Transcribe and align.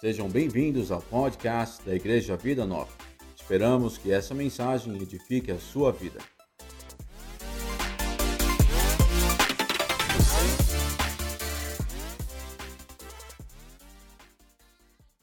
Sejam 0.00 0.28
bem-vindos 0.28 0.92
ao 0.92 1.02
podcast 1.02 1.84
da 1.84 1.92
Igreja 1.92 2.36
Vida 2.36 2.64
Nova. 2.64 2.92
Esperamos 3.34 3.98
que 3.98 4.12
essa 4.12 4.32
mensagem 4.32 4.94
edifique 4.94 5.50
a 5.50 5.58
sua 5.58 5.90
vida. 5.90 6.20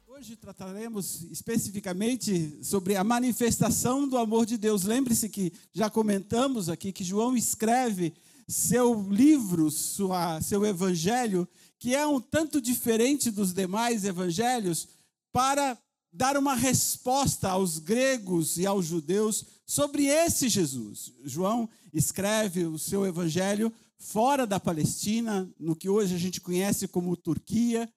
Hoje 0.06 0.36
trataremos 0.36 1.23
especificamente 1.32 2.62
sobre 2.62 2.98
a 2.98 3.04
manifestação 3.05 4.05
do 4.05 4.18
amor 4.18 4.46
de 4.46 4.57
Deus. 4.57 4.84
Lembre-se 4.84 5.30
que 5.30 5.54
já 5.71 5.89
comentamos 5.89 6.68
aqui 6.68 6.92
que 6.92 7.05
João 7.05 7.38
escreve 7.38 8.14
seu 8.46 9.10
livro, 9.10 9.71
sua, 9.71 10.42
seu 10.42 10.66
evangelho, 10.66 11.48
que 11.80 11.96
é 11.96 12.05
um 12.05 12.20
tanto 12.20 12.62
diferente 12.62 13.30
dos 13.30 13.54
demais 13.54 14.05
evangelhos, 14.05 14.88
para 15.31 15.77
dar 16.12 16.38
uma 16.38 16.55
resposta 16.55 17.50
aos 17.50 17.77
gregos 17.77 18.58
e 18.58 18.66
aos 18.66 18.86
judeus 18.86 19.45
sobre 19.66 20.05
esse 20.05 20.48
Jesus. 20.48 21.12
João 21.23 21.70
escreve 21.94 22.66
o 22.66 22.80
seu 22.80 23.05
evangelho 23.05 23.72
fora 23.98 24.45
da 24.48 24.59
Palestina, 24.59 25.50
no 25.59 25.76
que 25.76 25.90
hoje 25.90 26.16
a 26.16 26.17
gente 26.17 26.40
conhece 26.40 26.88
como 26.88 27.17
Turquia, 27.17 27.89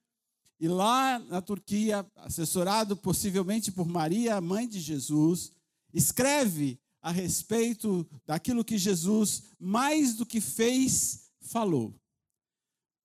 e 0.60 0.66
lá 0.66 1.20
na 1.20 1.40
Turquia, 1.40 2.04
assessorado 2.16 2.96
possivelmente 2.96 3.70
por 3.70 3.86
Maria, 3.86 4.40
mãe 4.40 4.66
de 4.66 4.80
Jesus, 4.80 5.52
escreve 5.94 6.80
a 7.00 7.12
respeito 7.12 8.04
daquilo 8.26 8.64
que 8.64 8.76
Jesus, 8.76 9.44
mais 9.58 10.14
do 10.14 10.26
que 10.26 10.40
fez, 10.40 11.30
falou. 11.40 11.94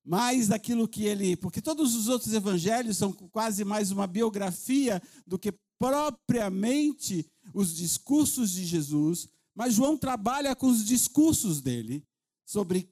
Mais 0.06 0.48
daquilo 0.48 0.88
que 0.88 1.06
ele. 1.06 1.36
Porque 1.36 1.62
todos 1.62 1.96
os 1.96 2.08
outros 2.08 2.34
evangelhos 2.34 2.98
são 2.98 3.12
quase 3.12 3.64
mais 3.64 3.92
uma 3.92 4.06
biografia 4.06 5.02
do 5.26 5.40
que 5.40 5.54
propriamente 5.80 7.26
os 7.54 7.76
discursos 7.76 8.52
de 8.52 8.66
Jesus. 8.66 9.28
Mas 9.56 9.76
João 9.76 9.98
trabalha 9.98 10.56
com 10.56 10.68
os 10.68 10.84
discursos 10.86 11.62
dele 11.62 12.04
sobre 12.46 12.90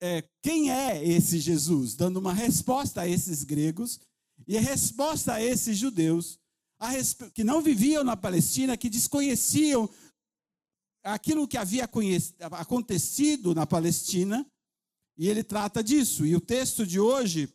é, 0.00 0.22
quem 0.42 0.70
é 0.70 1.04
esse 1.04 1.38
Jesus, 1.38 1.94
dando 1.94 2.18
uma 2.18 2.32
resposta 2.32 3.00
a 3.00 3.08
esses 3.08 3.42
gregos 3.42 4.00
e 4.46 4.56
a 4.56 4.60
resposta 4.60 5.34
a 5.34 5.42
esses 5.42 5.76
judeus 5.76 6.38
que 7.34 7.42
não 7.42 7.60
viviam 7.60 8.04
na 8.04 8.16
Palestina, 8.16 8.76
que 8.76 8.88
desconheciam 8.88 9.90
aquilo 11.02 11.48
que 11.48 11.56
havia 11.56 11.88
acontecido 12.52 13.54
na 13.54 13.66
Palestina, 13.66 14.46
e 15.18 15.28
ele 15.28 15.42
trata 15.42 15.82
disso. 15.82 16.24
E 16.24 16.36
o 16.36 16.40
texto 16.40 16.86
de 16.86 17.00
hoje 17.00 17.52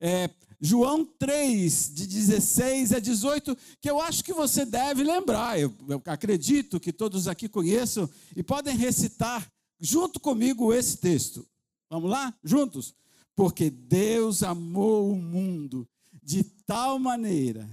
é 0.00 0.30
João 0.60 1.04
3, 1.04 1.92
de 1.94 2.06
16 2.06 2.92
a 2.92 2.98
18, 2.98 3.56
que 3.80 3.90
eu 3.90 4.00
acho 4.00 4.22
que 4.22 4.32
você 4.32 4.64
deve 4.64 5.02
lembrar. 5.02 5.58
Eu, 5.58 5.74
eu 5.88 6.02
acredito 6.06 6.78
que 6.78 6.92
todos 6.92 7.26
aqui 7.26 7.48
conheçam 7.48 8.08
e 8.34 8.42
podem 8.42 8.76
recitar 8.76 9.50
junto 9.80 10.20
comigo 10.20 10.72
esse 10.72 10.98
texto. 10.98 11.46
Vamos 11.90 12.10
lá? 12.10 12.34
Juntos? 12.44 12.94
Porque 13.34 13.70
Deus 13.70 14.42
amou 14.42 15.10
o 15.10 15.16
mundo 15.16 15.88
de 16.22 16.42
tal 16.66 16.98
maneira 16.98 17.68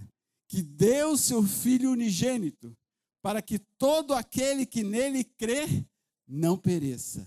que 0.47 0.61
deu 0.61 1.17
seu 1.17 1.41
Filho 1.43 1.91
unigênito 1.91 2.75
para 3.21 3.41
que 3.41 3.57
todo 3.57 4.13
aquele 4.13 4.65
que 4.65 4.83
nele 4.83 5.23
crê 5.23 5.85
não 6.27 6.57
pereça, 6.57 7.25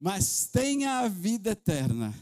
mas 0.00 0.46
tenha 0.46 1.00
a 1.00 1.08
vida 1.08 1.50
eterna. 1.50 2.14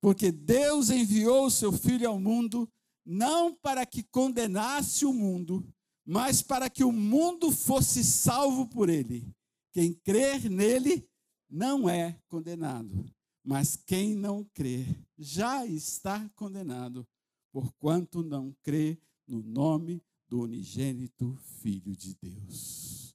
Porque 0.00 0.32
Deus 0.32 0.90
enviou 0.90 1.46
o 1.46 1.50
seu 1.50 1.72
Filho 1.72 2.08
ao 2.08 2.18
mundo, 2.18 2.68
não 3.04 3.54
para 3.54 3.84
que 3.84 4.02
condenasse 4.02 5.04
o 5.04 5.12
mundo, 5.12 5.66
mas 6.04 6.42
para 6.42 6.70
que 6.70 6.82
o 6.82 6.92
mundo 6.92 7.52
fosse 7.52 8.02
salvo 8.02 8.66
por 8.66 8.88
ele. 8.88 9.26
Quem 9.72 9.92
crer 9.92 10.50
nele 10.50 11.08
não 11.48 11.88
é 11.88 12.18
condenado, 12.28 13.04
mas 13.44 13.76
quem 13.76 14.14
não 14.14 14.44
crê 14.54 14.86
já 15.18 15.66
está 15.66 16.28
condenado, 16.30 17.06
porquanto 17.52 18.22
não 18.22 18.54
crê 18.62 18.98
no 19.26 19.42
nome 19.42 20.02
do 20.28 20.40
unigênito 20.42 21.36
Filho 21.60 21.94
de 21.94 22.14
Deus. 22.14 23.14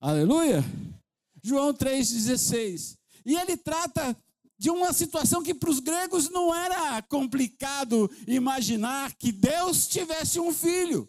Aleluia! 0.00 0.62
João 1.44 1.74
3,16. 1.74 2.96
E 3.26 3.36
ele 3.36 3.54
trata 3.54 4.16
de 4.58 4.70
uma 4.70 4.94
situação 4.94 5.42
que 5.42 5.54
para 5.54 5.68
os 5.68 5.78
gregos 5.78 6.30
não 6.30 6.54
era 6.54 7.02
complicado 7.02 8.10
imaginar 8.26 9.14
que 9.14 9.30
Deus 9.30 9.86
tivesse 9.86 10.40
um 10.40 10.54
filho. 10.54 11.06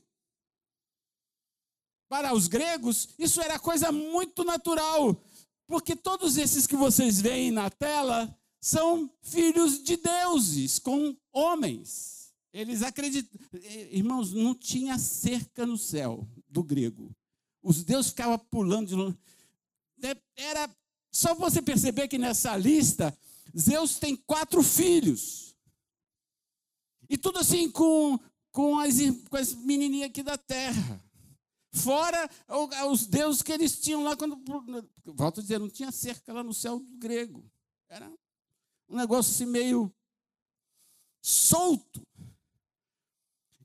Para 2.10 2.34
os 2.34 2.50
gregos, 2.50 3.08
isso 3.18 3.42
era 3.42 3.58
coisa 3.58 3.94
muito 3.94 4.44
natural, 4.44 5.16
porque 5.66 5.96
todos 5.96 6.38
esses 6.38 6.68
que 6.68 6.76
vocês 6.76 7.22
veem 7.22 7.50
na 7.50 7.70
tela 7.70 8.38
são 8.62 9.10
filhos 9.22 9.82
de 9.82 9.96
deuses, 9.96 10.80
com 10.80 11.16
homens. 11.32 12.34
Eles 12.52 12.82
acreditam. 12.82 13.40
Irmãos, 13.90 14.34
não 14.34 14.54
tinha 14.54 14.98
cerca 14.98 15.66
no 15.66 15.78
céu 15.78 16.28
do 16.50 16.64
grego. 16.64 17.16
Os 17.62 17.84
deuses 17.84 18.12
ficavam 18.12 18.38
pulando 18.38 18.88
de 18.88 18.96
longe. 18.96 19.18
É, 20.06 20.18
era 20.36 20.70
só 21.12 21.34
você 21.34 21.62
perceber 21.62 22.08
que 22.08 22.18
nessa 22.18 22.56
lista, 22.56 23.18
Zeus 23.58 23.98
tem 23.98 24.16
quatro 24.16 24.62
filhos. 24.62 25.56
E 27.10 27.18
tudo 27.18 27.40
assim 27.40 27.70
com, 27.70 28.20
com, 28.52 28.80
as, 28.80 28.96
com 29.30 29.38
as 29.38 29.54
menininhas 29.54 30.10
aqui 30.10 30.22
da 30.22 30.38
terra. 30.38 31.04
Fora 31.72 32.30
os 32.90 33.06
deuses 33.06 33.42
que 33.42 33.52
eles 33.52 33.80
tinham 33.80 34.04
lá 34.04 34.16
quando. 34.16 34.42
Volto 35.06 35.40
a 35.40 35.44
dizer, 35.44 35.60
não 35.60 35.70
tinha 35.70 35.92
cerca 35.92 36.32
lá 36.32 36.44
no 36.44 36.54
céu 36.54 36.80
do 36.80 36.98
grego. 36.98 37.44
Era 37.90 38.10
um 38.90 38.96
negócio 38.96 39.32
assim 39.32 39.46
meio 39.46 39.94
solto. 41.22 42.02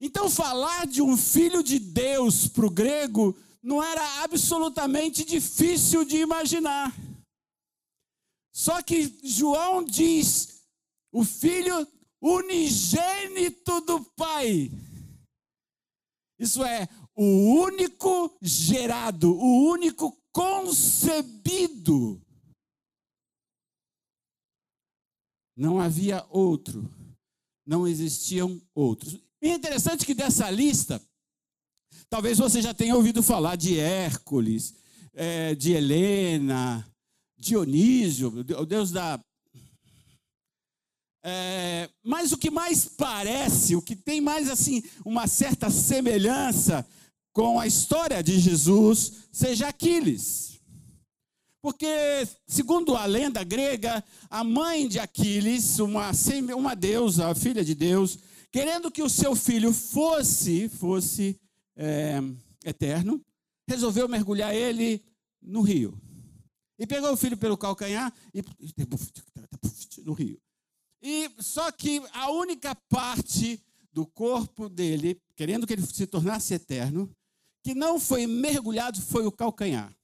Então, 0.00 0.30
falar 0.30 0.86
de 0.86 1.02
um 1.02 1.16
filho 1.16 1.62
de 1.62 1.78
Deus 1.78 2.48
para 2.48 2.66
o 2.66 2.70
grego 2.70 3.38
não 3.62 3.82
era 3.82 4.22
absolutamente 4.22 5.24
difícil 5.24 6.04
de 6.04 6.16
imaginar. 6.16 6.94
Só 8.52 8.82
que 8.82 9.18
João 9.22 9.84
diz: 9.84 10.64
o 11.12 11.24
filho 11.24 11.86
unigênito 12.20 13.80
do 13.82 14.04
Pai. 14.16 14.70
Isso 16.38 16.64
é, 16.64 16.88
o 17.14 17.60
único 17.62 18.36
gerado, 18.40 19.34
o 19.36 19.70
único 19.70 20.16
concebido. 20.32 22.20
Não 25.54 25.78
havia 25.78 26.26
outro, 26.30 26.88
não 27.66 27.86
existiam 27.86 28.60
outros. 28.74 29.20
E 29.42 29.48
é 29.48 29.54
interessante 29.54 30.06
que 30.06 30.14
dessa 30.14 30.50
lista, 30.50 31.02
talvez 32.10 32.38
você 32.38 32.60
já 32.60 32.74
tenha 32.74 32.96
ouvido 32.96 33.22
falar 33.22 33.56
de 33.56 33.78
Hércules, 33.78 34.74
é, 35.14 35.54
de 35.54 35.72
Helena, 35.72 36.86
Dionísio, 37.38 38.28
o 38.58 38.66
deus 38.66 38.90
da. 38.90 39.18
É, 41.22 41.88
mas 42.02 42.32
o 42.32 42.36
que 42.36 42.50
mais 42.50 42.86
parece, 42.86 43.76
o 43.76 43.82
que 43.82 43.94
tem 43.94 44.20
mais 44.20 44.50
assim, 44.50 44.82
uma 45.04 45.26
certa 45.26 45.70
semelhança 45.70 46.86
com 47.32 47.60
a 47.60 47.66
história 47.66 48.22
de 48.22 48.38
Jesus, 48.40 49.28
seja 49.32 49.68
Aquiles. 49.68 50.58
Porque, 51.62 51.86
segundo 52.46 52.96
a 52.96 53.04
lenda 53.04 53.44
grega, 53.44 54.02
a 54.30 54.42
mãe 54.42 54.88
de 54.88 54.98
Aquiles, 54.98 55.78
uma, 55.78 56.10
uma 56.56 56.74
deusa, 56.74 57.28
a 57.28 57.34
filha 57.34 57.62
de 57.62 57.74
Deus, 57.74 58.18
querendo 58.50 58.90
que 58.90 59.02
o 59.02 59.10
seu 59.10 59.36
filho 59.36 59.70
fosse, 59.72 60.70
fosse 60.70 61.38
é, 61.80 62.18
eterno, 62.62 63.24
resolveu 63.66 64.06
mergulhar 64.06 64.54
ele 64.54 65.02
no 65.40 65.62
rio. 65.62 65.98
E 66.78 66.86
pegou 66.86 67.12
o 67.12 67.16
filho 67.16 67.36
pelo 67.36 67.56
calcanhar 67.56 68.12
e 68.34 68.42
no 70.04 70.12
rio. 70.12 70.40
E 71.02 71.30
só 71.38 71.72
que 71.72 72.02
a 72.12 72.30
única 72.30 72.74
parte 72.74 73.62
do 73.92 74.06
corpo 74.06 74.68
dele, 74.68 75.20
querendo 75.34 75.66
que 75.66 75.72
ele 75.72 75.82
se 75.86 76.06
tornasse 76.06 76.52
eterno, 76.52 77.10
que 77.62 77.74
não 77.74 77.98
foi 77.98 78.26
mergulhado 78.26 79.00
foi 79.00 79.26
o 79.26 79.32
calcanhar. 79.32 79.94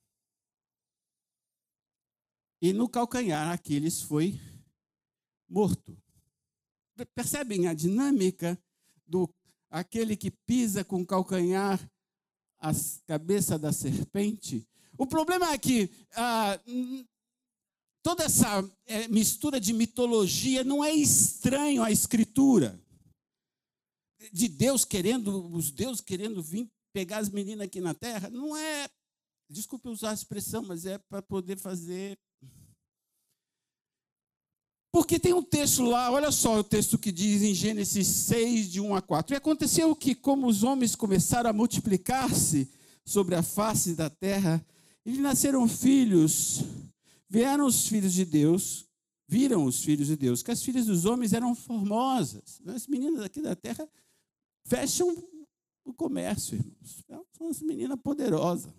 E 2.60 2.72
no 2.72 2.88
calcanhar 2.88 3.52
Aquiles 3.52 4.00
foi 4.00 4.40
morto. 5.46 5.96
Percebem 7.14 7.68
a 7.68 7.74
dinâmica 7.74 8.58
do 9.06 9.28
aquele 9.70 10.16
que 10.16 10.30
pisa 10.30 10.84
com 10.84 11.02
o 11.02 11.06
calcanhar 11.06 11.80
a 12.58 12.72
cabeça 13.06 13.58
da 13.58 13.72
serpente? 13.72 14.66
O 14.98 15.06
problema 15.06 15.52
é 15.52 15.58
que 15.58 15.90
ah, 16.14 16.58
toda 18.02 18.24
essa 18.24 18.64
é, 18.86 19.08
mistura 19.08 19.60
de 19.60 19.72
mitologia 19.72 20.64
não 20.64 20.84
é 20.84 20.92
estranho 20.92 21.82
à 21.82 21.90
escritura. 21.90 22.80
de 24.32 24.48
Deus 24.48 24.84
querendo, 24.84 25.52
os 25.54 25.70
deuses 25.70 26.00
querendo 26.00 26.42
vir 26.42 26.68
pegar 26.92 27.18
as 27.18 27.28
meninas 27.28 27.66
aqui 27.66 27.80
na 27.80 27.94
terra, 27.94 28.30
não 28.30 28.56
é, 28.56 28.88
desculpe 29.50 29.88
usar 29.88 30.10
a 30.10 30.14
expressão, 30.14 30.62
mas 30.62 30.86
é 30.86 30.98
para 30.98 31.20
poder 31.20 31.58
fazer. 31.58 32.18
Porque 34.96 35.18
tem 35.18 35.34
um 35.34 35.42
texto 35.42 35.82
lá, 35.82 36.10
olha 36.10 36.32
só 36.32 36.58
o 36.58 36.64
texto 36.64 36.96
que 36.96 37.12
diz 37.12 37.42
em 37.42 37.52
Gênesis 37.52 38.06
6, 38.06 38.70
de 38.70 38.80
1 38.80 38.94
a 38.94 39.02
4. 39.02 39.34
E 39.34 39.36
aconteceu 39.36 39.94
que, 39.94 40.14
como 40.14 40.46
os 40.46 40.62
homens 40.62 40.96
começaram 40.96 41.50
a 41.50 41.52
multiplicar-se 41.52 42.66
sobre 43.04 43.34
a 43.34 43.42
face 43.42 43.94
da 43.94 44.08
terra, 44.08 44.64
e 45.04 45.18
nasceram 45.18 45.68
filhos, 45.68 46.62
vieram 47.28 47.66
os 47.66 47.86
filhos 47.86 48.14
de 48.14 48.24
Deus, 48.24 48.86
viram 49.28 49.66
os 49.66 49.84
filhos 49.84 50.06
de 50.06 50.16
Deus, 50.16 50.42
que 50.42 50.50
as 50.50 50.62
filhas 50.62 50.86
dos 50.86 51.04
homens 51.04 51.34
eram 51.34 51.54
formosas. 51.54 52.58
As 52.64 52.86
meninas 52.86 53.22
aqui 53.22 53.42
da 53.42 53.54
terra 53.54 53.86
fecham 54.64 55.14
o 55.84 55.92
comércio, 55.92 56.54
irmãos. 56.54 57.04
São 57.36 57.50
as 57.50 57.60
meninas 57.60 58.00
poderosas. 58.02 58.72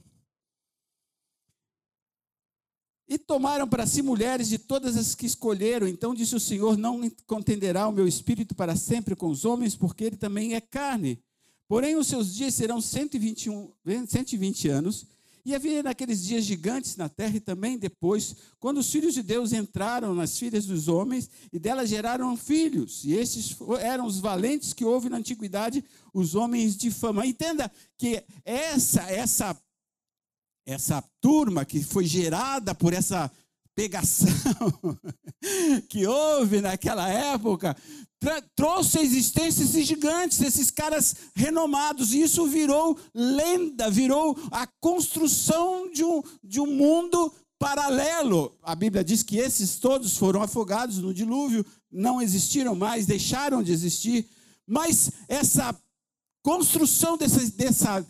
E 3.09 3.17
tomaram 3.17 3.67
para 3.67 3.87
si 3.87 4.01
mulheres 4.01 4.49
de 4.49 4.57
todas 4.57 4.97
as 4.97 5.15
que 5.15 5.25
escolheram. 5.25 5.87
Então 5.87 6.13
disse 6.13 6.35
o 6.35 6.39
Senhor: 6.39 6.77
Não 6.77 7.09
contenderá 7.25 7.87
o 7.87 7.91
meu 7.91 8.07
espírito 8.07 8.53
para 8.53 8.75
sempre 8.75 9.15
com 9.15 9.27
os 9.27 9.45
homens, 9.45 9.75
porque 9.75 10.03
ele 10.03 10.17
também 10.17 10.55
é 10.55 10.61
carne. 10.61 11.19
Porém, 11.67 11.95
os 11.95 12.07
seus 12.07 12.33
dias 12.33 12.53
serão 12.53 12.79
121, 12.81 13.71
120 14.07 14.69
anos. 14.69 15.05
E 15.47 15.55
havia 15.55 15.81
naqueles 15.81 16.25
dias 16.25 16.43
gigantes 16.43 16.97
na 16.97 17.07
terra 17.07 17.37
e 17.37 17.39
também 17.39 17.77
depois, 17.77 18.35
quando 18.59 18.79
os 18.79 18.91
filhos 18.91 19.13
de 19.13 19.23
Deus 19.23 19.53
entraram 19.53 20.13
nas 20.13 20.37
filhas 20.37 20.65
dos 20.65 20.89
homens 20.89 21.29
e 21.53 21.57
delas 21.57 21.87
geraram 21.87 22.35
filhos. 22.35 23.05
E 23.05 23.13
esses 23.13 23.55
eram 23.79 24.05
os 24.05 24.19
valentes 24.19 24.73
que 24.73 24.83
houve 24.83 25.07
na 25.07 25.15
antiguidade, 25.15 25.85
os 26.13 26.35
homens 26.35 26.75
de 26.75 26.91
fama. 26.91 27.25
Entenda 27.25 27.71
que 27.97 28.21
essa 28.43 29.03
essa 29.03 29.57
essa 30.67 31.01
turma 31.21 31.63
que 31.63 31.81
foi 31.81 32.05
gerada 32.05 32.75
por 32.75 32.93
essa 32.93 33.31
pegação 33.73 34.27
que 35.87 36.05
houve 36.05 36.59
naquela 36.59 37.07
época, 37.07 37.77
trouxe 38.53 38.97
à 38.97 39.01
existência 39.01 39.63
esses 39.63 39.87
gigantes, 39.87 40.41
esses 40.41 40.69
caras 40.69 41.15
renomados, 41.33 42.13
e 42.13 42.21
isso 42.21 42.45
virou 42.47 42.99
lenda, 43.13 43.89
virou 43.89 44.37
a 44.51 44.67
construção 44.81 45.89
de 45.89 46.03
um, 46.03 46.21
de 46.43 46.59
um 46.59 46.67
mundo 46.67 47.31
paralelo. 47.57 48.57
A 48.61 48.75
Bíblia 48.75 49.03
diz 49.03 49.23
que 49.23 49.37
esses 49.37 49.77
todos 49.77 50.17
foram 50.17 50.41
afogados 50.41 50.97
no 50.97 51.13
dilúvio, 51.13 51.65
não 51.89 52.21
existiram 52.21 52.75
mais, 52.75 53.05
deixaram 53.05 53.63
de 53.63 53.71
existir, 53.71 54.27
mas 54.65 55.11
essa 55.29 55.73
construção 56.43 57.15
dessa, 57.15 57.45
dessa 57.51 58.05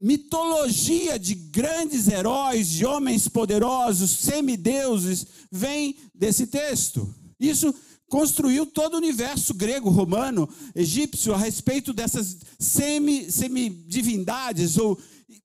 mitologia 0.00 1.18
de 1.18 1.34
grandes 1.34 2.08
heróis, 2.08 2.68
de 2.68 2.86
homens 2.86 3.28
poderosos, 3.28 4.10
semideuses, 4.10 5.26
vem 5.50 5.96
desse 6.14 6.46
texto. 6.46 7.12
Isso 7.38 7.74
construiu 8.08 8.64
todo 8.64 8.94
o 8.94 8.98
universo 8.98 9.52
grego, 9.54 9.90
romano, 9.90 10.48
egípcio 10.74 11.34
a 11.34 11.36
respeito 11.36 11.92
dessas 11.92 12.38
semi, 12.58 13.30
semidivindades. 13.30 14.78
Ou... 14.78 14.98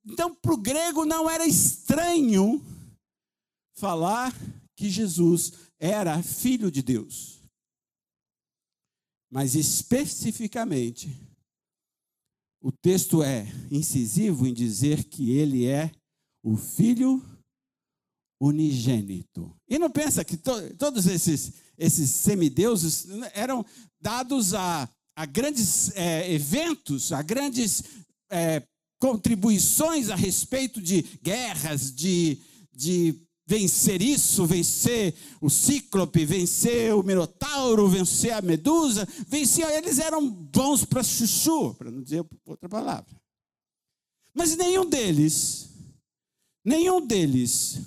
Então, 0.05 0.33
para 0.33 0.53
o 0.53 0.57
grego 0.57 1.05
não 1.05 1.29
era 1.29 1.45
estranho 1.45 2.63
falar 3.75 4.33
que 4.75 4.89
Jesus 4.89 5.53
era 5.79 6.21
filho 6.23 6.71
de 6.71 6.81
Deus. 6.81 7.41
Mas 9.29 9.55
especificamente, 9.55 11.19
o 12.63 12.71
texto 12.71 13.21
é 13.21 13.45
incisivo 13.69 14.47
em 14.47 14.53
dizer 14.53 15.03
que 15.03 15.31
ele 15.31 15.67
é 15.67 15.91
o 16.41 16.55
filho 16.55 17.21
unigênito. 18.41 19.53
E 19.69 19.77
não 19.77 19.91
pensa 19.91 20.23
que 20.23 20.37
to, 20.37 20.51
todos 20.77 21.05
esses, 21.05 21.51
esses 21.77 22.09
semideuses 22.09 23.05
eram 23.33 23.65
dados 24.01 24.53
a, 24.53 24.89
a 25.13 25.25
grandes 25.25 25.93
é, 25.95 26.31
eventos, 26.31 27.11
a 27.11 27.21
grandes 27.21 27.83
é, 28.31 28.63
contribuições 28.97 30.09
a 30.09 30.15
respeito 30.15 30.81
de 30.81 31.01
guerras, 31.21 31.93
de, 31.93 32.37
de 32.73 33.22
vencer 33.45 34.01
isso, 34.01 34.45
vencer 34.45 35.15
o 35.41 35.49
cíclope, 35.49 36.25
vencer 36.25 36.93
o 36.95 37.03
minotauro, 37.03 37.87
vencer 37.87 38.33
a 38.33 38.41
medusa, 38.41 39.05
venciam, 39.27 39.69
eles 39.69 39.99
eram 39.99 40.29
bons 40.29 40.85
para 40.85 41.03
chuchu, 41.03 41.73
para 41.75 41.91
não 41.91 42.01
dizer 42.01 42.25
outra 42.45 42.69
palavra. 42.69 43.21
Mas 44.33 44.55
nenhum 44.55 44.89
deles, 44.89 45.69
nenhum 46.63 47.05
deles, 47.05 47.79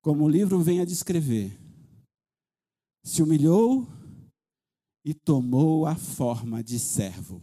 como 0.00 0.24
o 0.24 0.28
livro 0.28 0.60
vem 0.60 0.80
a 0.80 0.84
descrever, 0.84 1.58
se 3.04 3.22
humilhou 3.22 3.86
e 5.04 5.12
tomou 5.12 5.86
a 5.86 5.96
forma 5.96 6.62
de 6.62 6.78
servo. 6.78 7.42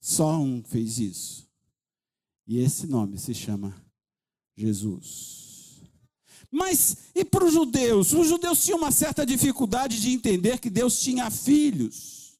Só 0.00 0.38
um 0.38 0.62
fez 0.62 0.98
isso. 0.98 1.48
E 2.46 2.58
esse 2.58 2.86
nome 2.86 3.18
se 3.18 3.34
chama 3.34 3.87
Jesus. 4.58 5.82
Mas 6.50 6.96
e 7.14 7.24
para 7.24 7.44
os 7.44 7.52
judeus? 7.52 8.12
Os 8.12 8.26
judeus 8.26 8.64
tinham 8.64 8.78
uma 8.78 8.90
certa 8.90 9.24
dificuldade 9.24 10.00
de 10.00 10.10
entender 10.10 10.58
que 10.58 10.70
Deus 10.70 10.98
tinha 11.00 11.30
filhos. 11.30 12.38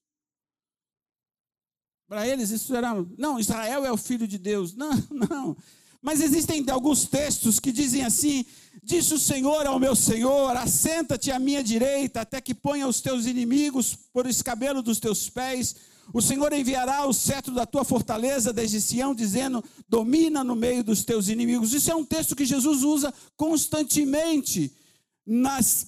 Para 2.08 2.26
eles 2.26 2.50
isso 2.50 2.74
era, 2.74 2.94
não, 3.18 3.38
Israel 3.38 3.84
é 3.84 3.92
o 3.92 3.96
filho 3.98 4.26
de 4.26 4.38
Deus. 4.38 4.74
Não, 4.74 4.90
não. 5.10 5.56
Mas 6.00 6.20
existem 6.20 6.64
alguns 6.70 7.06
textos 7.06 7.60
que 7.60 7.70
dizem 7.70 8.04
assim: 8.04 8.46
Disse 8.82 9.12
o 9.12 9.18
Senhor 9.18 9.66
ao 9.66 9.78
meu 9.78 9.94
Senhor: 9.94 10.56
Assenta-te 10.56 11.30
à 11.30 11.38
minha 11.38 11.62
direita, 11.62 12.22
até 12.22 12.40
que 12.40 12.54
ponha 12.54 12.88
os 12.88 13.00
teus 13.00 13.26
inimigos 13.26 13.94
por 14.12 14.26
escabelo 14.26 14.80
dos 14.80 14.98
teus 14.98 15.28
pés. 15.28 15.76
O 16.12 16.22
Senhor 16.22 16.52
enviará 16.52 17.06
o 17.06 17.12
cetro 17.12 17.54
da 17.54 17.66
tua 17.66 17.84
fortaleza 17.84 18.52
desde 18.52 18.80
Sião, 18.80 19.14
dizendo: 19.14 19.62
domina 19.88 20.42
no 20.42 20.56
meio 20.56 20.82
dos 20.82 21.04
teus 21.04 21.28
inimigos. 21.28 21.72
Isso 21.72 21.90
é 21.90 21.94
um 21.94 22.04
texto 22.04 22.34
que 22.34 22.46
Jesus 22.46 22.82
usa 22.82 23.12
constantemente 23.36 24.72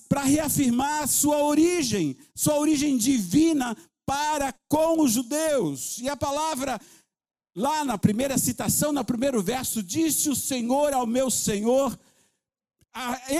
para 0.09 0.23
reafirmar 0.23 1.09
sua 1.09 1.43
origem, 1.43 2.17
sua 2.35 2.59
origem 2.59 2.99
divina 2.99 3.75
para 4.05 4.55
com 4.69 5.01
os 5.01 5.13
judeus. 5.13 5.99
E 5.99 6.09
a 6.11 6.17
palavra, 6.17 6.79
lá 7.57 7.83
na 7.83 7.97
primeira 7.97 8.37
citação, 8.37 8.93
no 8.93 9.03
primeiro 9.03 9.43
verso, 9.43 9.83
disse 9.83 10.29
o 10.29 10.37
Senhor 10.37 10.93
ao 10.93 11.07
meu 11.07 11.31
Senhor. 11.31 11.99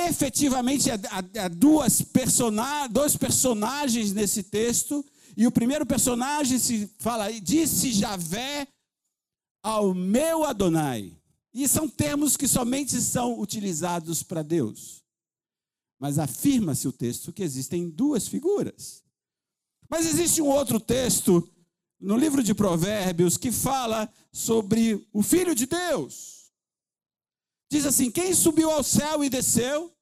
efetivamente, 0.09 0.91
há, 0.91 1.45
há 1.45 1.49
duas 1.49 2.01
persona, 2.01 2.87
dois 2.87 3.15
personagens 3.17 4.15
nesse 4.15 4.43
texto 4.43 5.05
e 5.37 5.47
o 5.47 5.53
primeiro 5.53 5.87
personagem 5.87 6.59
se 6.59 6.87
fala, 6.99 7.31
disse 7.33 7.93
Javé 7.93 8.67
ao 9.63 9.95
meu 9.95 10.45
Adonai. 10.45 11.17
E 11.53 11.67
são 11.67 11.89
termos 11.89 12.37
que 12.37 12.47
somente 12.47 13.01
são 13.01 13.39
utilizados 13.41 14.23
para 14.23 14.43
Deus. 14.43 15.03
Mas 15.99 16.19
afirma-se 16.19 16.87
o 16.87 16.93
texto 16.93 17.33
que 17.33 17.43
existem 17.43 17.91
duas 17.91 18.29
figuras. 18.29 19.03
Mas 19.89 20.07
existe 20.07 20.41
um 20.41 20.49
outro 20.49 20.79
texto 20.79 21.47
no 22.01 22.17
livro 22.17 22.43
de 22.43 22.55
Provérbios 22.55 23.37
que 23.37 23.53
fala 23.53 24.11
sobre 24.33 25.07
o 25.13 25.23
Filho 25.23 25.55
de 25.55 25.67
Deus. 25.67 26.53
Diz 27.71 27.85
assim: 27.85 28.11
Quem 28.11 28.33
subiu 28.33 28.71
ao 28.71 28.83
céu 28.83 29.23
e 29.23 29.29
desceu? 29.29 29.93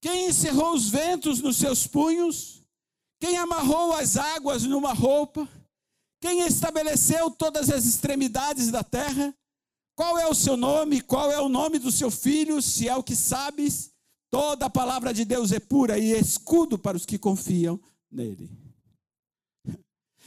Quem 0.00 0.28
encerrou 0.28 0.74
os 0.74 0.88
ventos 0.88 1.40
nos 1.40 1.56
seus 1.56 1.86
punhos? 1.86 2.61
Quem 3.22 3.36
amarrou 3.36 3.92
as 3.92 4.16
águas 4.16 4.64
numa 4.64 4.92
roupa? 4.92 5.48
Quem 6.20 6.40
estabeleceu 6.40 7.30
todas 7.30 7.70
as 7.70 7.84
extremidades 7.84 8.68
da 8.68 8.82
terra? 8.82 9.32
Qual 9.94 10.18
é 10.18 10.26
o 10.26 10.34
seu 10.34 10.56
nome? 10.56 11.00
Qual 11.00 11.30
é 11.30 11.40
o 11.40 11.48
nome 11.48 11.78
do 11.78 11.92
seu 11.92 12.10
filho? 12.10 12.60
Se 12.60 12.88
é 12.88 12.96
o 12.96 13.02
que 13.02 13.14
sabes, 13.14 13.92
toda 14.28 14.66
a 14.66 14.70
palavra 14.70 15.14
de 15.14 15.24
Deus 15.24 15.52
é 15.52 15.60
pura 15.60 15.96
e 16.00 16.10
escudo 16.18 16.76
para 16.76 16.96
os 16.96 17.06
que 17.06 17.16
confiam 17.16 17.78
nele. 18.10 18.50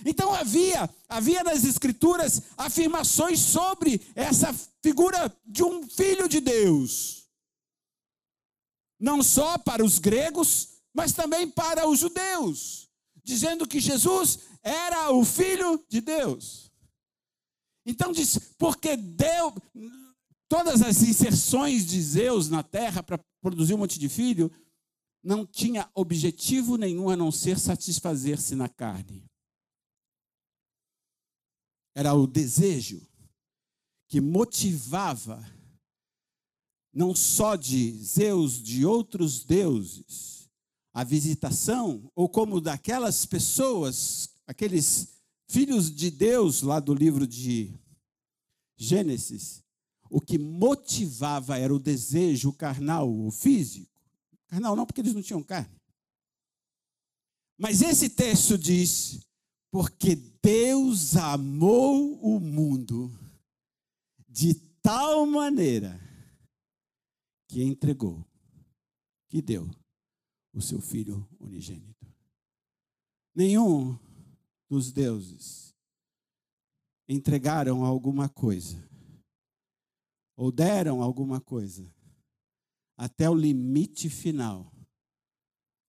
Então 0.06 0.34
havia, 0.34 0.90
havia 1.10 1.44
nas 1.44 1.66
escrituras 1.66 2.44
afirmações 2.58 3.42
sobre 3.42 4.00
essa 4.16 4.56
figura 4.82 5.36
de 5.46 5.66
um 5.66 5.86
filho 5.86 6.30
de 6.30 6.40
Deus. 6.40 7.26
Não 8.98 9.22
só 9.22 9.58
para 9.58 9.84
os 9.84 10.00
gregos, 10.00 10.70
mas 10.94 11.12
também 11.12 11.50
para 11.50 11.90
os 11.90 12.00
judeus 12.00 12.85
dizendo 13.26 13.68
que 13.68 13.80
Jesus 13.80 14.40
era 14.62 15.12
o 15.12 15.26
Filho 15.26 15.84
de 15.90 16.00
Deus. 16.00 16.72
Então 17.86 18.12
diz, 18.12 18.38
porque 18.58 18.96
deu 18.96 19.54
todas 20.48 20.82
as 20.82 21.02
inserções 21.02 21.86
de 21.86 22.02
Zeus 22.02 22.50
na 22.50 22.64
terra 22.64 23.04
para 23.04 23.20
produzir 23.42 23.74
um 23.74 23.80
monte 23.80 24.00
de 24.00 24.08
filho, 24.08 24.50
não 25.24 25.46
tinha 25.46 25.90
objetivo 25.94 26.78
nenhum 26.78 27.10
a 27.10 27.18
não 27.18 27.32
ser 27.32 27.60
satisfazer-se 27.60 28.56
na 28.56 28.70
carne. 28.70 29.26
era 31.96 32.14
o 32.14 32.28
desejo 32.28 33.02
que 34.10 34.20
motivava 34.20 35.44
não 36.94 37.16
só 37.16 37.56
de 37.56 37.92
Zeus, 38.04 38.62
de 38.62 38.86
outros 38.86 39.44
deuses, 39.44 40.35
a 40.96 41.04
visitação, 41.04 42.10
ou 42.16 42.30
como 42.30 42.62
daquelas 42.62 43.26
pessoas, 43.26 44.30
aqueles 44.48 45.10
filhos 45.46 45.94
de 45.94 46.10
Deus 46.10 46.62
lá 46.62 46.80
do 46.80 46.94
livro 46.94 47.28
de 47.28 47.78
Gênesis, 48.78 49.62
o 50.10 50.22
que 50.22 50.38
motivava 50.38 51.60
era 51.60 51.76
o 51.76 51.80
desejo 51.80 52.54
carnal, 52.54 53.14
o 53.14 53.30
físico. 53.30 53.92
Carnal 54.48 54.74
não, 54.74 54.86
porque 54.86 55.02
eles 55.02 55.14
não 55.14 55.22
tinham 55.22 55.44
carne. 55.44 55.76
Mas 57.58 57.82
esse 57.82 58.08
texto 58.08 58.58
diz: 58.58 59.20
porque 59.70 60.16
Deus 60.42 61.18
amou 61.18 62.18
o 62.22 62.40
mundo 62.40 63.12
de 64.30 64.54
tal 64.82 65.26
maneira 65.26 66.00
que 67.50 67.62
entregou, 67.62 68.26
que 69.28 69.42
deu 69.42 69.70
o 70.56 70.62
seu 70.62 70.80
filho 70.80 71.28
unigênito. 71.40 72.08
Nenhum 73.36 74.00
dos 74.70 74.92
deuses 74.92 75.76
entregaram 77.08 77.84
alguma 77.84 78.30
coisa 78.30 78.82
ou 80.36 80.52
deram 80.52 81.04
alguma 81.04 81.42
coisa 81.42 81.94
até 82.98 83.30
o 83.30 83.36
limite 83.36 84.10
final 84.10 84.72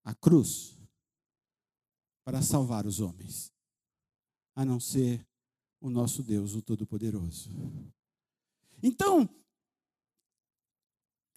a 0.05 0.15
cruz 0.15 0.77
para 2.25 2.43
salvar 2.43 2.87
os 2.87 3.01
homens, 3.01 3.53
a 4.55 4.65
não 4.65 4.81
ser 4.81 5.25
o 5.81 5.89
nosso 5.89 6.23
Deus, 6.25 6.55
o 6.55 6.63
Todo-Poderoso. 6.63 7.51
Então, 8.83 9.29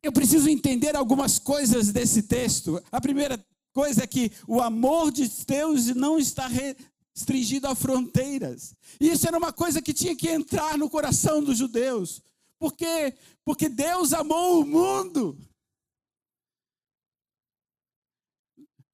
eu 0.02 0.12
preciso 0.12 0.50
entender 0.50 0.96
algumas 0.96 1.38
coisas 1.38 1.92
desse 1.92 2.24
texto. 2.24 2.82
A 2.92 3.02
primeira 3.02 3.44
coisa 3.74 4.04
é 4.04 4.08
que 4.08 4.32
o 4.48 4.62
amor 4.62 5.12
de 5.12 5.30
Deus 5.46 5.88
não 5.88 6.18
está 6.18 6.48
restringido 6.48 7.68
a 7.68 7.76
fronteiras. 7.76 8.76
Isso 9.00 9.28
era 9.28 9.38
uma 9.38 9.52
coisa 9.52 9.82
que 9.82 9.94
tinha 9.94 10.16
que 10.16 10.30
entrar 10.30 10.78
no 10.78 10.90
coração 10.90 11.44
dos 11.44 11.58
judeus. 11.58 12.22
Por 12.58 12.74
quê? 12.74 13.14
Porque 13.44 13.70
Deus 13.70 14.14
amou 14.14 14.62
o 14.62 14.66
mundo. 14.66 15.38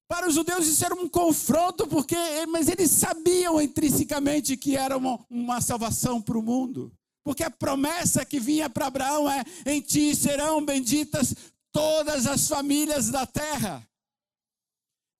Para 0.07 0.27
os 0.27 0.35
judeus 0.35 0.67
isso 0.67 0.85
era 0.85 0.93
um 0.93 1.09
confronto, 1.09 1.87
porque, 1.87 2.15
mas 2.47 2.67
eles 2.67 2.91
sabiam 2.91 3.59
intrinsecamente 3.59 4.55
que 4.55 4.75
era 4.75 4.95
uma, 4.95 5.19
uma 5.29 5.61
salvação 5.61 6.21
para 6.21 6.37
o 6.37 6.43
mundo. 6.43 6.91
Porque 7.25 7.43
a 7.43 7.49
promessa 7.49 8.23
que 8.23 8.39
vinha 8.39 8.69
para 8.69 8.85
Abraão 8.85 9.27
é: 9.27 9.43
em 9.65 9.81
ti 9.81 10.15
serão 10.15 10.63
benditas 10.63 11.35
todas 11.71 12.27
as 12.27 12.47
famílias 12.47 13.09
da 13.09 13.25
terra. 13.25 13.85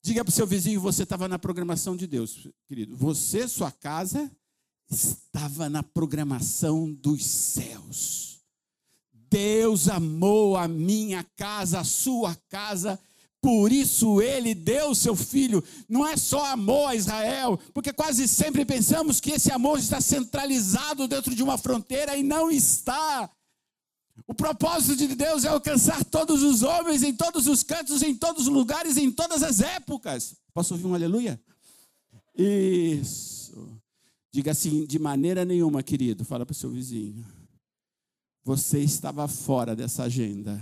Diga 0.00 0.24
para 0.24 0.30
o 0.30 0.34
seu 0.34 0.46
vizinho, 0.46 0.80
você 0.80 1.02
estava 1.02 1.26
na 1.26 1.36
programação 1.36 1.96
de 1.96 2.06
Deus, 2.06 2.46
querido. 2.68 2.96
Você, 2.96 3.48
sua 3.48 3.72
casa, 3.72 4.30
estava 4.88 5.68
na 5.68 5.82
programação 5.82 6.92
dos 6.92 7.26
céus. 7.26 8.40
Deus 9.28 9.88
amou 9.88 10.56
a 10.56 10.68
minha 10.68 11.24
casa, 11.36 11.80
a 11.80 11.84
sua 11.84 12.36
casa, 12.48 13.00
por 13.46 13.70
isso 13.70 14.20
ele 14.20 14.56
deu 14.56 14.92
seu 14.92 15.14
filho. 15.14 15.62
Não 15.88 16.04
é 16.04 16.16
só 16.16 16.46
amor 16.46 16.88
a 16.88 16.96
Israel, 16.96 17.56
porque 17.72 17.92
quase 17.92 18.26
sempre 18.26 18.64
pensamos 18.64 19.20
que 19.20 19.30
esse 19.30 19.52
amor 19.52 19.78
está 19.78 20.00
centralizado 20.00 21.06
dentro 21.06 21.32
de 21.32 21.44
uma 21.44 21.56
fronteira 21.56 22.16
e 22.16 22.24
não 22.24 22.50
está. 22.50 23.30
O 24.26 24.34
propósito 24.34 24.96
de 24.96 25.14
Deus 25.14 25.44
é 25.44 25.48
alcançar 25.48 26.04
todos 26.06 26.42
os 26.42 26.64
homens 26.64 27.04
em 27.04 27.14
todos 27.14 27.46
os 27.46 27.62
cantos, 27.62 28.02
em 28.02 28.16
todos 28.16 28.48
os 28.48 28.52
lugares, 28.52 28.96
em 28.96 29.12
todas 29.12 29.44
as 29.44 29.60
épocas. 29.60 30.34
Posso 30.52 30.74
ouvir 30.74 30.86
um 30.88 30.94
aleluia? 30.94 31.40
Isso. 32.36 33.80
Diga 34.32 34.50
assim, 34.50 34.84
de 34.86 34.98
maneira 34.98 35.44
nenhuma, 35.44 35.84
querido, 35.84 36.24
fala 36.24 36.44
para 36.44 36.52
o 36.52 36.56
seu 36.56 36.70
vizinho. 36.70 37.24
Você 38.42 38.80
estava 38.80 39.28
fora 39.28 39.76
dessa 39.76 40.02
agenda. 40.02 40.60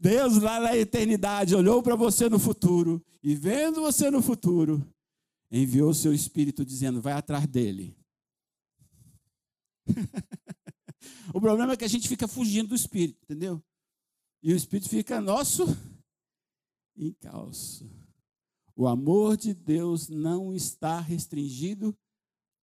Deus 0.00 0.38
lá 0.38 0.60
na 0.60 0.76
eternidade 0.76 1.54
olhou 1.54 1.82
para 1.82 1.96
você 1.96 2.28
no 2.28 2.38
futuro 2.38 3.04
e 3.22 3.34
vendo 3.34 3.80
você 3.80 4.10
no 4.10 4.22
futuro, 4.22 4.86
enviou 5.50 5.90
o 5.90 5.94
seu 5.94 6.12
espírito 6.12 6.64
dizendo: 6.64 7.00
vai 7.00 7.12
atrás 7.12 7.46
dele. 7.46 7.96
o 11.34 11.40
problema 11.40 11.72
é 11.72 11.76
que 11.76 11.84
a 11.84 11.88
gente 11.88 12.08
fica 12.08 12.26
fugindo 12.26 12.70
do 12.70 12.74
espírito, 12.74 13.18
entendeu? 13.24 13.62
E 14.42 14.52
o 14.52 14.56
espírito 14.56 14.88
fica 14.88 15.20
nosso 15.20 15.64
encalço. 16.96 17.90
O 18.74 18.88
amor 18.88 19.36
de 19.36 19.52
Deus 19.52 20.08
não 20.08 20.54
está 20.54 20.98
restringido 20.98 21.96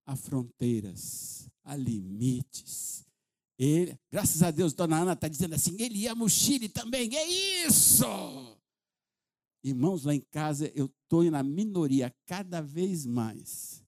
a 0.04 0.16
fronteiras, 0.16 1.48
a 1.64 1.76
limites. 1.76 3.06
Ele, 3.62 3.94
graças 4.10 4.42
a 4.42 4.50
Deus, 4.50 4.72
dona 4.72 5.02
Ana 5.02 5.12
está 5.12 5.28
dizendo 5.28 5.54
assim: 5.54 5.76
ele 5.78 6.06
ama 6.06 6.24
o 6.24 6.30
Chile 6.30 6.66
também, 6.66 7.14
é 7.14 7.28
isso! 7.66 8.06
Irmãos, 9.62 10.04
lá 10.04 10.14
em 10.14 10.20
casa 10.20 10.72
eu 10.74 10.86
estou 10.86 11.22
na 11.30 11.42
minoria 11.42 12.10
cada 12.24 12.62
vez 12.62 13.04
mais, 13.04 13.84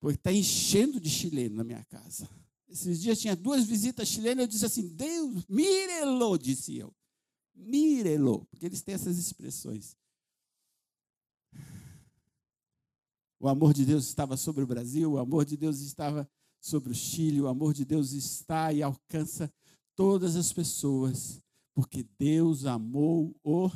porque 0.00 0.16
está 0.16 0.32
enchendo 0.32 0.98
de 0.98 1.10
chileno 1.10 1.56
na 1.56 1.64
minha 1.64 1.84
casa. 1.84 2.26
Esses 2.66 2.98
dias 2.98 3.20
tinha 3.20 3.36
duas 3.36 3.66
visitas 3.66 4.08
chilenas, 4.08 4.44
eu 4.44 4.48
disse 4.48 4.64
assim: 4.64 4.88
Deus, 4.88 5.44
mirelo, 5.46 6.38
disse 6.38 6.78
eu. 6.78 6.90
Mirelo, 7.54 8.46
porque 8.46 8.64
eles 8.64 8.80
têm 8.80 8.94
essas 8.94 9.18
expressões. 9.18 9.98
O 13.38 13.48
amor 13.48 13.74
de 13.74 13.84
Deus 13.84 14.06
estava 14.06 14.34
sobre 14.38 14.64
o 14.64 14.66
Brasil, 14.66 15.12
o 15.12 15.18
amor 15.18 15.44
de 15.44 15.58
Deus 15.58 15.80
estava 15.80 16.26
sobre 16.60 16.92
o 16.92 16.94
Chile. 16.94 17.40
O 17.40 17.48
amor 17.48 17.72
de 17.72 17.84
Deus 17.84 18.12
está 18.12 18.72
e 18.72 18.82
alcança 18.82 19.52
todas 19.96 20.36
as 20.36 20.52
pessoas, 20.52 21.40
porque 21.74 22.04
Deus 22.18 22.66
amou 22.66 23.34
o 23.42 23.70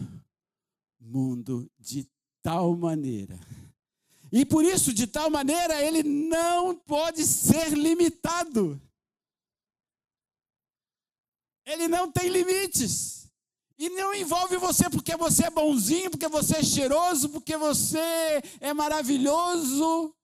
mundo 1.01 1.71
de 1.79 2.07
tal 2.43 2.77
maneira. 2.77 3.39
E 4.33 4.45
por 4.45 4.65
isso, 4.65 4.93
de 4.93 5.07
tal 5.07 5.31
maneira, 5.31 5.83
ele 5.83 6.03
não 6.03 6.75
pode 6.75 7.25
ser 7.25 7.71
limitado. 7.71 8.81
Ele 11.65 11.89
não 11.89 12.11
tem 12.11 12.29
limites. 12.29 13.29
E 13.79 13.89
não 13.91 14.15
envolve 14.15 14.57
você 14.57 14.89
porque 14.89 15.17
você 15.17 15.47
é 15.47 15.51
bonzinho, 15.51 16.11
porque 16.11 16.29
você 16.29 16.59
é 16.59 16.63
cheiroso, 16.63 17.29
porque 17.29 17.57
você 17.57 17.99
é 18.61 18.73
maravilhoso. 18.73 20.15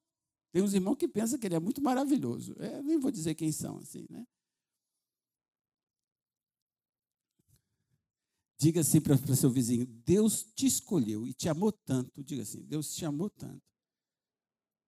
Tem 0.52 0.62
uns 0.62 0.74
irmãos 0.74 0.96
que 0.96 1.06
pensam 1.06 1.38
que 1.38 1.46
ele 1.46 1.54
é 1.54 1.60
muito 1.60 1.80
maravilhoso. 1.80 2.54
É, 2.58 2.82
nem 2.82 2.98
vou 2.98 3.10
dizer 3.10 3.34
quem 3.34 3.52
são, 3.52 3.78
assim, 3.78 4.06
né? 4.10 4.26
Diga 8.58 8.80
assim 8.80 9.00
para 9.00 9.14
o 9.14 9.36
seu 9.36 9.50
vizinho: 9.50 9.86
Deus 9.86 10.42
te 10.42 10.66
escolheu 10.66 11.26
e 11.26 11.32
te 11.32 11.48
amou 11.48 11.72
tanto. 11.72 12.22
Diga 12.22 12.42
assim: 12.42 12.62
Deus 12.62 12.94
te 12.94 13.04
amou 13.04 13.30
tanto. 13.30 13.62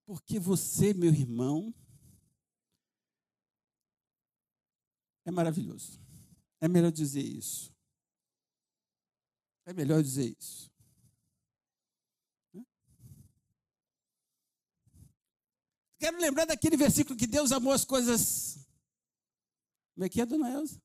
Porque 0.04 0.38
você, 0.38 0.92
meu 0.92 1.10
irmão, 1.10 1.72
é 5.24 5.30
maravilhoso. 5.30 6.00
É 6.60 6.68
melhor 6.68 6.90
dizer 6.90 7.22
isso. 7.22 7.72
É 9.64 9.72
melhor 9.72 10.02
dizer 10.02 10.36
isso. 10.38 10.71
Quero 16.02 16.18
lembrar 16.18 16.46
daquele 16.46 16.76
versículo 16.76 17.16
que 17.16 17.28
Deus 17.28 17.52
amou 17.52 17.72
as 17.72 17.84
coisas. 17.84 18.58
Como 19.94 20.04
é 20.04 20.08
que 20.08 20.20
é, 20.20 20.26
dona 20.26 20.50
Elza? 20.50 20.82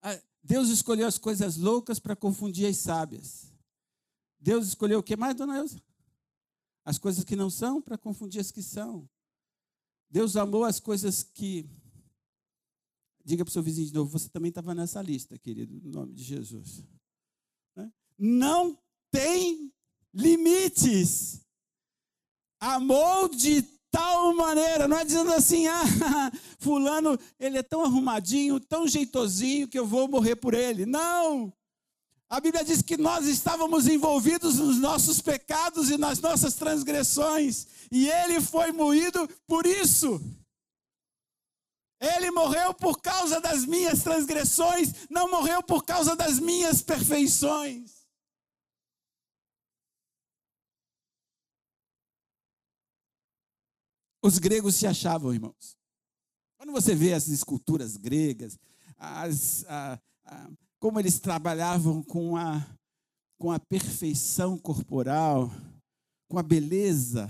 Ah, 0.00 0.22
Deus 0.40 0.68
escolheu 0.68 1.08
as 1.08 1.18
coisas 1.18 1.56
loucas 1.56 1.98
para 1.98 2.14
confundir 2.14 2.68
as 2.68 2.76
sábias. 2.76 3.52
Deus 4.38 4.68
escolheu 4.68 5.00
o 5.00 5.02
que 5.02 5.16
mais, 5.16 5.34
dona 5.34 5.58
Elza? 5.58 5.82
As 6.84 6.96
coisas 6.96 7.24
que 7.24 7.34
não 7.34 7.50
são 7.50 7.82
para 7.82 7.98
confundir 7.98 8.40
as 8.40 8.52
que 8.52 8.62
são. 8.62 9.10
Deus 10.08 10.36
amou 10.36 10.62
as 10.62 10.78
coisas 10.78 11.24
que. 11.24 11.68
Diga 13.24 13.44
para 13.44 13.50
o 13.50 13.52
seu 13.52 13.64
vizinho 13.64 13.88
de 13.88 13.94
novo, 13.94 14.16
você 14.16 14.28
também 14.28 14.50
estava 14.50 14.76
nessa 14.76 15.02
lista, 15.02 15.36
querido, 15.36 15.80
no 15.80 15.90
nome 15.90 16.14
de 16.14 16.22
Jesus. 16.22 16.84
Né? 17.74 17.92
Não 18.16 18.78
tem 19.10 19.74
limites. 20.14 21.40
Amou 22.60 23.28
de 23.28 23.73
tal 23.94 24.34
maneira, 24.34 24.88
não 24.88 24.98
é 24.98 25.04
dizendo 25.04 25.32
assim, 25.32 25.68
ah, 25.68 25.84
fulano, 26.58 27.16
ele 27.38 27.58
é 27.58 27.62
tão 27.62 27.84
arrumadinho, 27.84 28.58
tão 28.58 28.88
jeitosinho 28.88 29.68
que 29.68 29.78
eu 29.78 29.86
vou 29.86 30.08
morrer 30.08 30.34
por 30.34 30.52
ele. 30.52 30.84
Não! 30.84 31.52
A 32.28 32.40
Bíblia 32.40 32.64
diz 32.64 32.82
que 32.82 32.96
nós 32.96 33.28
estávamos 33.28 33.86
envolvidos 33.86 34.56
nos 34.56 34.80
nossos 34.80 35.20
pecados 35.20 35.90
e 35.90 35.96
nas 35.96 36.20
nossas 36.20 36.54
transgressões, 36.54 37.68
e 37.92 38.08
ele 38.08 38.40
foi 38.40 38.72
moído 38.72 39.28
por 39.46 39.64
isso. 39.64 40.20
Ele 42.00 42.32
morreu 42.32 42.74
por 42.74 43.00
causa 43.00 43.40
das 43.40 43.64
minhas 43.64 44.02
transgressões, 44.02 44.92
não 45.08 45.30
morreu 45.30 45.62
por 45.62 45.84
causa 45.84 46.16
das 46.16 46.40
minhas 46.40 46.82
perfeições. 46.82 47.93
Os 54.24 54.38
gregos 54.38 54.76
se 54.76 54.86
achavam, 54.86 55.34
irmãos. 55.34 55.76
Quando 56.56 56.72
você 56.72 56.94
vê 56.94 57.12
as 57.12 57.28
esculturas 57.28 57.98
gregas, 57.98 58.58
as, 58.96 59.66
a, 59.66 60.00
a, 60.24 60.50
como 60.78 60.98
eles 60.98 61.18
trabalhavam 61.18 62.02
com 62.02 62.34
a, 62.34 62.66
com 63.36 63.52
a 63.52 63.60
perfeição 63.60 64.56
corporal, 64.56 65.50
com 66.26 66.38
a 66.38 66.42
beleza. 66.42 67.28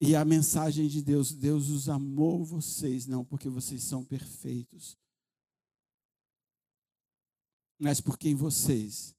E 0.00 0.16
a 0.16 0.24
mensagem 0.24 0.88
de 0.88 1.02
Deus: 1.02 1.34
Deus 1.34 1.68
os 1.68 1.86
amou 1.86 2.42
vocês, 2.42 3.06
não 3.06 3.22
porque 3.22 3.50
vocês 3.50 3.82
são 3.82 4.02
perfeitos, 4.02 4.96
mas 7.78 8.00
porque 8.00 8.30
em 8.30 8.34
vocês, 8.34 9.14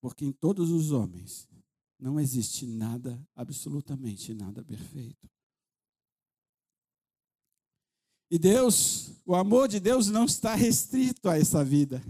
porque 0.00 0.24
em 0.24 0.32
todos 0.32 0.72
os 0.72 0.90
homens, 0.90 1.51
não 2.02 2.18
existe 2.18 2.66
nada, 2.66 3.16
absolutamente 3.32 4.34
nada 4.34 4.64
perfeito. 4.64 5.30
E 8.28 8.38
Deus, 8.38 9.12
o 9.24 9.36
amor 9.36 9.68
de 9.68 9.78
Deus 9.78 10.08
não 10.08 10.24
está 10.24 10.56
restrito 10.56 11.28
a 11.28 11.38
essa 11.38 11.64
vida. 11.64 12.02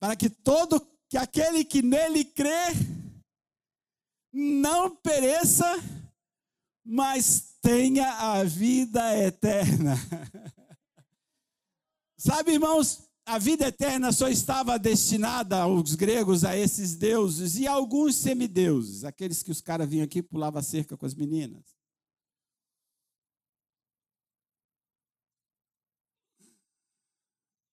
Para 0.00 0.16
que 0.16 0.28
todo 0.28 0.80
que 1.08 1.16
aquele 1.16 1.64
que 1.64 1.80
nele 1.80 2.24
crê 2.24 2.72
não 4.32 4.96
pereça, 4.96 5.70
mas 6.84 7.56
tenha 7.60 8.10
a 8.32 8.42
vida 8.42 9.16
eterna. 9.16 9.94
Sabe, 12.18 12.52
irmãos, 12.52 13.08
a 13.32 13.38
vida 13.38 13.66
eterna 13.66 14.12
só 14.12 14.28
estava 14.28 14.78
destinada 14.78 15.62
aos 15.62 15.94
gregos, 15.94 16.44
a 16.44 16.54
esses 16.54 16.94
deuses 16.94 17.56
e 17.56 17.66
a 17.66 17.72
alguns 17.72 18.14
semideuses, 18.16 19.04
aqueles 19.04 19.42
que 19.42 19.50
os 19.50 19.58
caras 19.58 19.88
vinham 19.88 20.04
aqui 20.04 20.18
e 20.18 20.22
pulavam 20.22 20.62
cerca 20.62 20.98
com 20.98 21.06
as 21.06 21.14
meninas. 21.14 21.74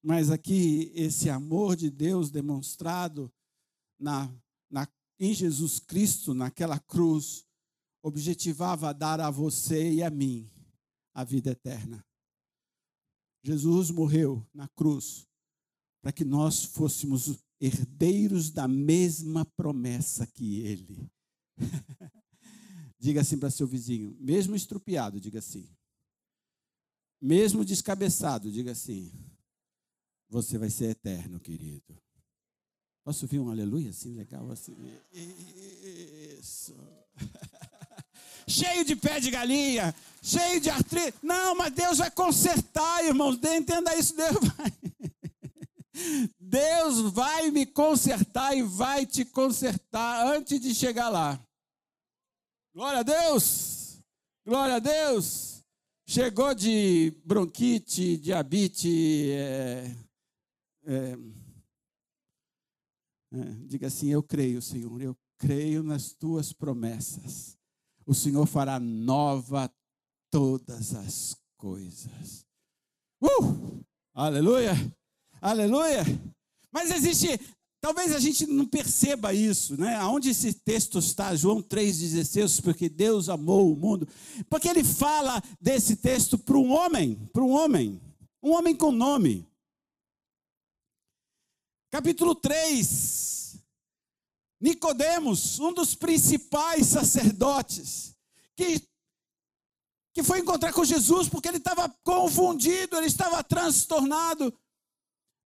Mas 0.01 0.31
aqui, 0.31 0.93
esse 0.95 1.29
amor 1.29 1.75
de 1.75 1.89
Deus 1.89 2.31
demonstrado 2.31 3.29
na, 3.99 4.33
na, 4.71 4.87
em 5.19 5.33
Jesus 5.33 5.77
Cristo, 5.77 6.33
naquela 6.33 6.79
cruz, 6.79 7.45
objetivava 8.01 8.93
dar 8.93 9.19
a 9.19 9.29
você 9.29 9.91
e 9.91 10.01
a 10.01 10.09
mim 10.09 10.49
a 11.13 11.25
vida 11.25 11.51
eterna. 11.51 12.01
Jesus 13.43 13.91
morreu 13.91 14.47
na 14.53 14.69
cruz 14.69 15.28
para 16.01 16.11
que 16.11 16.23
nós 16.23 16.63
fôssemos 16.63 17.37
herdeiros 17.59 18.49
da 18.49 18.67
mesma 18.67 19.45
promessa 19.45 20.25
que 20.25 20.61
ele. 20.61 21.09
diga 22.99 23.21
assim 23.21 23.37
para 23.37 23.49
seu 23.49 23.67
vizinho, 23.67 24.15
mesmo 24.19 24.55
estrupiado, 24.55 25.19
diga 25.19 25.39
assim. 25.39 25.69
Mesmo 27.21 27.65
descabeçado, 27.65 28.51
diga 28.51 28.71
assim. 28.71 29.11
Você 30.29 30.57
vai 30.57 30.69
ser 30.69 30.91
eterno, 30.91 31.39
querido. 31.39 31.97
Posso 33.03 33.25
ouvir 33.25 33.39
um 33.39 33.49
aleluia 33.49 33.89
assim, 33.89 34.13
legal 34.13 34.51
assim? 34.51 34.75
Isso. 36.39 36.75
cheio 38.47 38.83
de 38.83 38.95
pé 38.95 39.19
de 39.19 39.31
galinha, 39.31 39.93
cheio 40.21 40.59
de 40.59 40.69
artrite. 40.69 41.17
Não, 41.21 41.55
mas 41.55 41.73
Deus 41.73 41.97
vai 41.97 42.11
consertar, 42.11 43.03
irmãos. 43.05 43.39
Entenda 43.43 43.95
isso, 43.95 44.15
Deus 44.15 44.37
vai. 44.55 44.73
Deus 46.39 47.11
vai 47.11 47.51
me 47.51 47.65
consertar 47.65 48.55
e 48.55 48.63
vai 48.63 49.05
te 49.05 49.25
consertar 49.25 50.27
antes 50.35 50.59
de 50.59 50.73
chegar 50.73 51.09
lá. 51.09 51.39
Glória 52.73 52.99
a 52.99 53.03
Deus! 53.03 54.01
Glória 54.45 54.75
a 54.75 54.79
Deus! 54.79 55.63
Chegou 56.07 56.55
de 56.55 57.11
bronquite, 57.23 58.17
diabetes, 58.17 59.29
é, 59.29 59.95
é, 60.85 61.17
é, 63.31 63.43
diga 63.67 63.87
assim: 63.87 64.09
Eu 64.09 64.23
creio, 64.23 64.61
Senhor, 64.61 65.01
eu 65.01 65.15
creio 65.37 65.83
nas 65.83 66.13
tuas 66.13 66.51
promessas. 66.51 67.57
O 68.05 68.13
Senhor 68.15 68.45
fará 68.47 68.79
nova 68.79 69.71
todas 70.31 70.95
as 70.95 71.35
coisas. 71.57 72.45
Uh! 73.21 73.83
Aleluia! 74.13 74.73
Aleluia! 75.41 76.03
Mas 76.71 76.91
existe, 76.91 77.39
talvez 77.79 78.13
a 78.13 78.19
gente 78.19 78.45
não 78.45 78.65
perceba 78.65 79.33
isso, 79.33 79.79
né? 79.79 79.95
Aonde 79.95 80.29
esse 80.29 80.53
texto 80.53 80.99
está, 80.99 81.35
João 81.35 81.61
3,16, 81.61 82.61
porque 82.61 82.89
Deus 82.89 83.29
amou 83.29 83.71
o 83.71 83.75
mundo. 83.75 84.07
Porque 84.49 84.67
ele 84.67 84.83
fala 84.83 85.41
desse 85.61 85.95
texto 85.95 86.37
para 86.37 86.57
um 86.57 86.71
homem, 86.71 87.15
para 87.31 87.43
um 87.43 87.51
homem, 87.51 88.01
um 88.43 88.51
homem 88.51 88.75
com 88.75 88.91
nome. 88.91 89.47
Capítulo 91.89 92.35
3. 92.35 93.57
Nicodemos, 94.61 95.57
um 95.59 95.73
dos 95.73 95.95
principais 95.95 96.87
sacerdotes, 96.87 98.13
que, 98.57 98.85
que 100.13 100.21
foi 100.21 100.39
encontrar 100.39 100.73
com 100.73 100.83
Jesus 100.83 101.29
porque 101.29 101.47
ele 101.47 101.57
estava 101.57 101.87
confundido, 102.03 102.97
ele 102.97 103.07
estava 103.07 103.41
transtornado. 103.41 104.53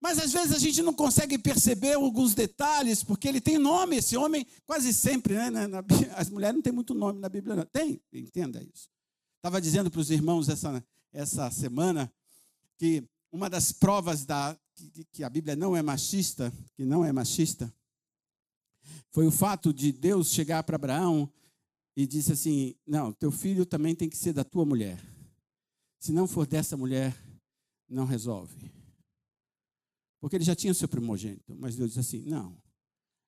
Mas 0.04 0.20
às 0.20 0.34
vezes 0.34 0.52
a 0.54 0.60
gente 0.60 0.82
não 0.82 0.94
consegue 0.94 1.38
perceber 1.38 1.94
alguns 1.94 2.36
detalhes, 2.36 3.02
porque 3.02 3.26
ele 3.26 3.39
tem 3.39 3.58
nome, 3.58 3.96
esse 3.96 4.18
homem, 4.18 4.46
quase 4.66 4.94
sempre, 4.94 5.34
né? 5.34 5.50
Na, 5.50 5.66
na, 5.66 5.84
as 6.18 6.30
mulheres 6.30 6.56
não 6.56 6.62
têm 6.62 6.74
muito 6.74 6.94
nome 6.94 7.22
na 7.22 7.30
Bíblia, 7.30 7.56
não. 7.56 7.66
Tem, 7.66 8.02
entenda 8.12 8.62
isso. 8.62 8.89
Estava 9.38 9.62
dizendo 9.62 9.89
para 9.89 10.02
os 10.02 10.12
irmãos 10.12 10.50
essa, 10.50 10.86
essa 11.13 11.50
semana 11.52 12.12
que 12.78 13.02
uma 13.32 13.50
das 13.50 13.72
provas 13.72 14.26
da, 14.26 14.60
que, 14.76 15.06
que 15.06 15.24
a 15.24 15.30
Bíblia 15.30 15.56
não 15.56 15.74
é 15.74 15.82
machista, 15.82 16.52
que 16.76 16.84
não 16.84 17.06
é 17.06 17.13
machista, 17.13 17.74
foi 19.10 19.26
o 19.26 19.32
fato 19.32 19.74
de 19.74 19.94
Deus 19.94 20.34
chegar 20.34 20.63
para 20.63 20.76
Abraão 20.76 21.32
e 21.96 22.06
disse 22.06 22.34
assim: 22.34 22.76
Não, 22.86 23.13
teu 23.13 23.32
filho 23.32 23.66
também 23.66 23.96
tem 23.96 24.10
que 24.10 24.18
ser 24.18 24.34
da 24.34 24.44
tua 24.44 24.66
mulher. 24.66 25.02
Se 25.98 26.12
não 26.12 26.28
for 26.28 26.46
dessa 26.46 26.76
mulher, 26.76 27.16
não 27.88 28.04
resolve. 28.04 28.83
Porque 30.24 30.38
ele 30.38 30.46
já 30.46 30.56
tinha 30.56 30.72
o 30.72 30.74
seu 30.74 30.88
primogênito, 30.88 31.54
mas 31.54 31.76
Deus 31.76 31.90
disse 31.96 32.00
assim: 32.00 32.30
Não, 32.30 32.58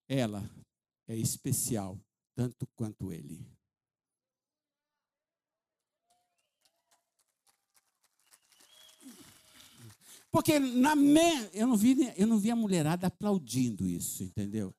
ela 0.08 0.49
é 1.10 1.13
especial 1.17 1.99
tanto 2.34 2.65
quanto 2.73 3.12
ele. 3.12 3.45
Porque 10.31 10.58
na 10.58 10.95
me... 10.95 11.49
eu, 11.53 11.67
não 11.67 11.75
vi, 11.75 11.97
eu 12.15 12.25
não 12.25 12.39
vi 12.39 12.49
a 12.49 12.55
mulherada 12.55 13.08
aplaudindo 13.08 13.86
isso, 13.89 14.23
entendeu? 14.23 14.73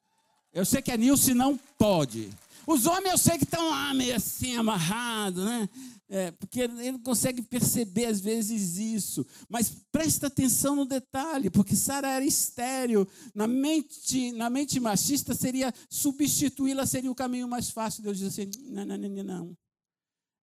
Eu 0.56 0.64
sei 0.64 0.80
que 0.80 0.90
a 0.90 0.96
Nilce 0.96 1.34
não 1.34 1.54
pode. 1.76 2.30
Os 2.66 2.86
homens 2.86 3.12
eu 3.12 3.18
sei 3.18 3.36
que 3.36 3.44
estão 3.44 3.68
lá 3.68 3.92
meio 3.92 4.16
assim, 4.16 4.56
amarrados, 4.56 5.44
né? 5.44 5.68
É, 6.08 6.30
porque 6.30 6.60
ele 6.60 6.92
não 6.92 6.98
consegue 7.00 7.42
perceber 7.42 8.06
às 8.06 8.20
vezes 8.20 8.78
isso. 8.78 9.26
Mas 9.50 9.70
presta 9.92 10.28
atenção 10.28 10.74
no 10.74 10.86
detalhe, 10.86 11.50
porque 11.50 11.76
Sara 11.76 12.08
era 12.08 12.24
estéreo. 12.24 13.06
Na 13.34 13.46
mente, 13.46 14.32
na 14.32 14.48
mente 14.48 14.80
machista 14.80 15.34
seria 15.34 15.74
substituí-la, 15.90 16.86
seria 16.86 17.10
o 17.10 17.14
caminho 17.14 17.46
mais 17.46 17.68
fácil. 17.68 18.02
Deus 18.02 18.16
diz 18.16 18.28
assim: 18.28 18.50
não, 18.70 18.86
não, 18.86 18.96
não, 18.96 19.22
não. 19.22 19.58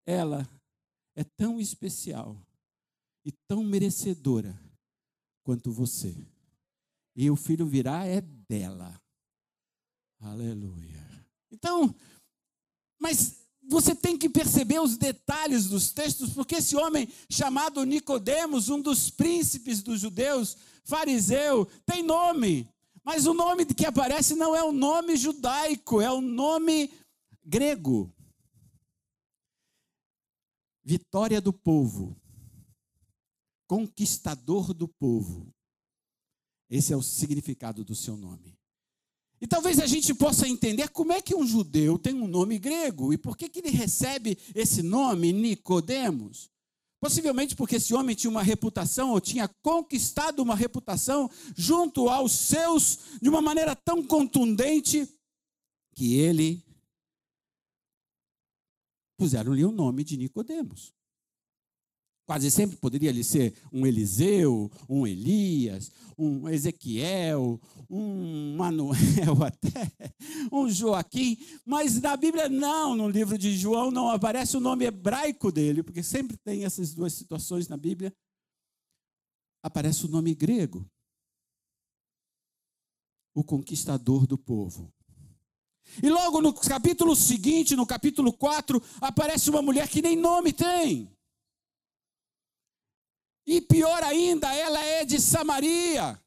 Ela 0.06 0.46
é 1.16 1.24
tão 1.24 1.58
especial 1.58 2.36
e 3.24 3.32
tão 3.48 3.64
merecedora 3.64 4.60
quanto 5.42 5.72
você. 5.72 6.14
E 7.16 7.30
o 7.30 7.36
filho 7.36 7.64
virá 7.64 8.04
é 8.04 8.20
dela. 8.20 9.01
Aleluia. 10.32 11.26
Então, 11.50 11.94
mas 12.98 13.36
você 13.68 13.94
tem 13.94 14.16
que 14.16 14.28
perceber 14.28 14.80
os 14.80 14.96
detalhes 14.96 15.66
dos 15.66 15.92
textos, 15.92 16.32
porque 16.32 16.56
esse 16.56 16.76
homem 16.76 17.08
chamado 17.30 17.84
Nicodemos, 17.84 18.68
um 18.68 18.80
dos 18.80 19.10
príncipes 19.10 19.82
dos 19.82 20.00
judeus, 20.00 20.56
fariseu, 20.84 21.66
tem 21.86 22.02
nome. 22.02 22.68
Mas 23.04 23.26
o 23.26 23.34
nome 23.34 23.66
que 23.66 23.84
aparece 23.84 24.34
não 24.34 24.54
é 24.54 24.62
o 24.62 24.72
nome 24.72 25.16
judaico, 25.16 26.00
é 26.00 26.10
o 26.10 26.20
nome 26.20 26.90
grego. 27.44 28.12
Vitória 30.84 31.40
do 31.40 31.52
povo 31.52 32.16
conquistador 33.72 34.74
do 34.74 34.86
povo. 34.86 35.50
Esse 36.68 36.92
é 36.92 36.96
o 36.96 37.00
significado 37.00 37.82
do 37.82 37.94
seu 37.94 38.18
nome. 38.18 38.54
E 39.42 39.46
talvez 39.48 39.80
a 39.80 39.86
gente 39.86 40.14
possa 40.14 40.46
entender 40.46 40.88
como 40.90 41.12
é 41.12 41.20
que 41.20 41.34
um 41.34 41.44
judeu 41.44 41.98
tem 41.98 42.14
um 42.14 42.28
nome 42.28 42.60
grego 42.60 43.12
e 43.12 43.18
por 43.18 43.36
que, 43.36 43.48
que 43.48 43.58
ele 43.58 43.70
recebe 43.70 44.38
esse 44.54 44.84
nome, 44.84 45.32
Nicodemos. 45.32 46.48
Possivelmente 47.00 47.56
porque 47.56 47.74
esse 47.74 47.92
homem 47.92 48.14
tinha 48.14 48.30
uma 48.30 48.44
reputação, 48.44 49.10
ou 49.10 49.20
tinha 49.20 49.48
conquistado 49.48 50.38
uma 50.38 50.54
reputação 50.54 51.28
junto 51.56 52.08
aos 52.08 52.30
seus, 52.30 53.00
de 53.20 53.28
uma 53.28 53.42
maneira 53.42 53.74
tão 53.74 54.00
contundente, 54.00 55.12
que 55.96 56.14
ele 56.14 56.64
puseram-lhe 59.18 59.64
o 59.64 59.72
nome 59.72 60.04
de 60.04 60.16
Nicodemos. 60.16 60.94
Quase 62.24 62.50
sempre 62.50 62.76
poderia 62.76 63.10
lhe 63.10 63.24
ser 63.24 63.54
um 63.72 63.86
Eliseu, 63.86 64.70
um 64.88 65.06
Elias, 65.06 65.90
um 66.16 66.48
Ezequiel, 66.48 67.60
um 67.90 68.56
Manuel 68.56 69.42
até, 69.44 69.90
um 70.50 70.68
Joaquim, 70.68 71.36
mas 71.64 72.00
na 72.00 72.16
Bíblia 72.16 72.48
não, 72.48 72.94
no 72.94 73.08
livro 73.08 73.36
de 73.36 73.56
João 73.56 73.90
não 73.90 74.08
aparece 74.08 74.56
o 74.56 74.60
nome 74.60 74.84
hebraico 74.84 75.50
dele, 75.50 75.82
porque 75.82 76.02
sempre 76.02 76.36
tem 76.36 76.64
essas 76.64 76.94
duas 76.94 77.12
situações 77.12 77.68
na 77.68 77.76
Bíblia. 77.76 78.14
Aparece 79.62 80.06
o 80.06 80.08
nome 80.08 80.34
grego. 80.34 80.88
O 83.34 83.42
conquistador 83.42 84.26
do 84.26 84.38
povo. 84.38 84.92
E 86.02 86.08
logo 86.08 86.40
no 86.40 86.54
capítulo 86.54 87.16
seguinte, 87.16 87.74
no 87.74 87.86
capítulo 87.86 88.32
4, 88.32 88.80
aparece 89.00 89.50
uma 89.50 89.60
mulher 89.60 89.88
que 89.88 90.00
nem 90.00 90.16
nome 90.16 90.52
tem. 90.52 91.10
E 93.46 93.60
pior 93.60 94.02
ainda, 94.04 94.52
ela 94.54 94.82
é 94.84 95.04
de 95.04 95.20
Samaria. 95.20 96.20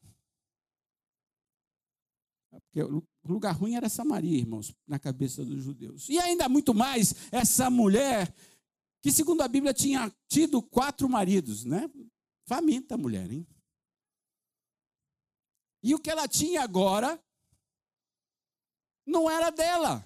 Porque 2.50 2.82
o 2.82 3.02
lugar 3.24 3.54
ruim 3.54 3.74
era 3.74 3.88
Samaria, 3.88 4.38
irmãos, 4.38 4.74
na 4.86 4.98
cabeça 4.98 5.44
dos 5.44 5.62
judeus. 5.62 6.08
E 6.08 6.18
ainda 6.18 6.48
muito 6.48 6.74
mais, 6.74 7.32
essa 7.32 7.70
mulher, 7.70 8.34
que 9.02 9.10
segundo 9.10 9.42
a 9.42 9.48
Bíblia 9.48 9.72
tinha 9.72 10.14
tido 10.28 10.62
quatro 10.62 11.08
maridos, 11.08 11.64
né? 11.64 11.90
Faminta 12.46 12.94
a 12.94 12.98
mulher, 12.98 13.30
hein? 13.30 13.46
E 15.82 15.94
o 15.94 15.98
que 15.98 16.10
ela 16.10 16.28
tinha 16.28 16.62
agora 16.62 17.22
não 19.06 19.30
era 19.30 19.50
dela. 19.50 20.04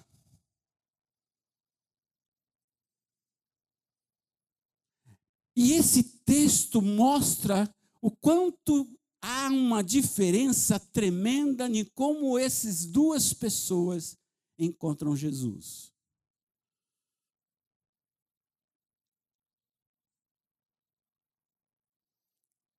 E 5.55 5.73
esse 5.73 6.03
texto 6.31 6.81
mostra 6.81 7.69
o 8.01 8.09
quanto 8.09 8.87
há 9.21 9.49
uma 9.49 9.83
diferença 9.83 10.79
tremenda 10.79 11.67
em 11.67 11.83
como 11.83 12.39
essas 12.39 12.85
duas 12.85 13.33
pessoas 13.33 14.17
encontram 14.57 15.13
Jesus. 15.13 15.91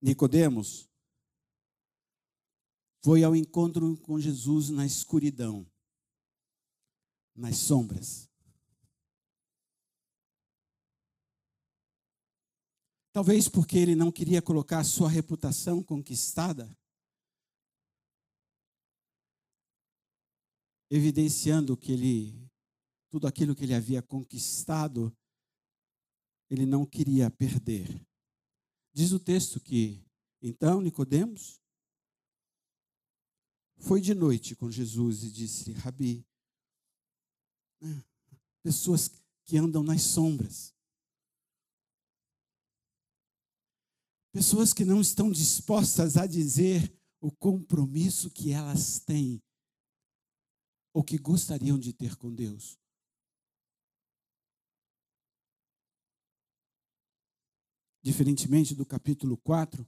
Nicodemos 0.01 0.89
foi 3.05 3.23
ao 3.23 3.37
encontro 3.37 3.99
com 3.99 4.19
Jesus 4.19 4.71
na 4.71 4.87
escuridão, 4.87 5.71
nas 7.37 7.59
sombras. 7.59 8.32
Talvez 13.13 13.49
porque 13.49 13.77
ele 13.77 13.95
não 13.95 14.11
queria 14.11 14.41
colocar 14.41 14.79
a 14.79 14.85
sua 14.85 15.09
reputação 15.09 15.83
conquistada, 15.83 16.75
evidenciando 20.91 21.77
que 21.77 21.93
ele 21.93 22.51
tudo 23.13 23.27
aquilo 23.27 23.55
que 23.55 23.65
ele 23.65 23.75
havia 23.75 24.01
conquistado, 24.01 25.15
ele 26.49 26.65
não 26.65 26.87
queria 26.87 27.31
perder. 27.31 27.87
Diz 28.95 29.13
o 29.13 29.21
texto 29.21 29.61
que 29.61 30.03
então 30.41 30.81
Nicodemos 30.81 31.61
foi 33.77 34.01
de 34.01 34.15
noite 34.15 34.57
com 34.57 34.71
Jesus 34.71 35.25
e 35.25 35.31
disse: 35.31 35.73
Rabi, 35.73 36.27
né, 37.79 38.03
pessoas 38.63 39.11
que 39.45 39.59
andam 39.59 39.83
nas 39.83 40.01
sombras, 40.01 40.72
Pessoas 44.33 44.73
que 44.73 44.83
não 44.83 45.01
estão 45.01 45.31
dispostas 45.31 46.17
a 46.17 46.27
dizer 46.27 46.91
o 47.21 47.31
compromisso 47.31 48.31
que 48.31 48.51
elas 48.51 48.99
têm 48.99 49.43
ou 50.95 51.05
que 51.05 51.19
gostariam 51.19 51.79
de 51.79 51.93
ter 51.93 52.17
com 52.17 52.35
Deus. 52.35 52.79
Diferentemente 58.03 58.75
do 58.75 58.87
capítulo 58.87 59.37
4, 59.37 59.87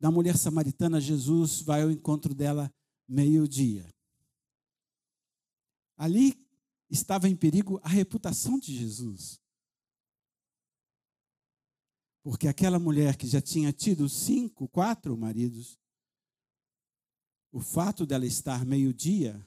da 0.00 0.10
mulher 0.10 0.36
samaritana, 0.36 1.00
Jesus 1.00 1.60
vai 1.60 1.82
ao 1.82 1.90
encontro 1.90 2.32
dela 2.34 2.72
meio-dia. 3.06 3.92
Ali 5.96 6.34
estava 6.88 7.28
em 7.28 7.34
perigo 7.34 7.80
a 7.82 7.88
reputação 7.88 8.58
de 8.58 8.76
Jesus. 8.76 9.41
Porque 12.22 12.46
aquela 12.46 12.78
mulher 12.78 13.16
que 13.16 13.26
já 13.26 13.40
tinha 13.40 13.72
tido 13.72 14.08
cinco, 14.08 14.68
quatro 14.68 15.16
maridos, 15.16 15.78
o 17.50 17.60
fato 17.60 18.06
dela 18.06 18.24
estar 18.24 18.64
meio-dia 18.64 19.46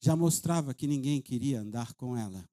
já 0.00 0.16
mostrava 0.16 0.74
que 0.74 0.86
ninguém 0.86 1.20
queria 1.20 1.60
andar 1.60 1.92
com 1.94 2.16
ela. 2.16 2.48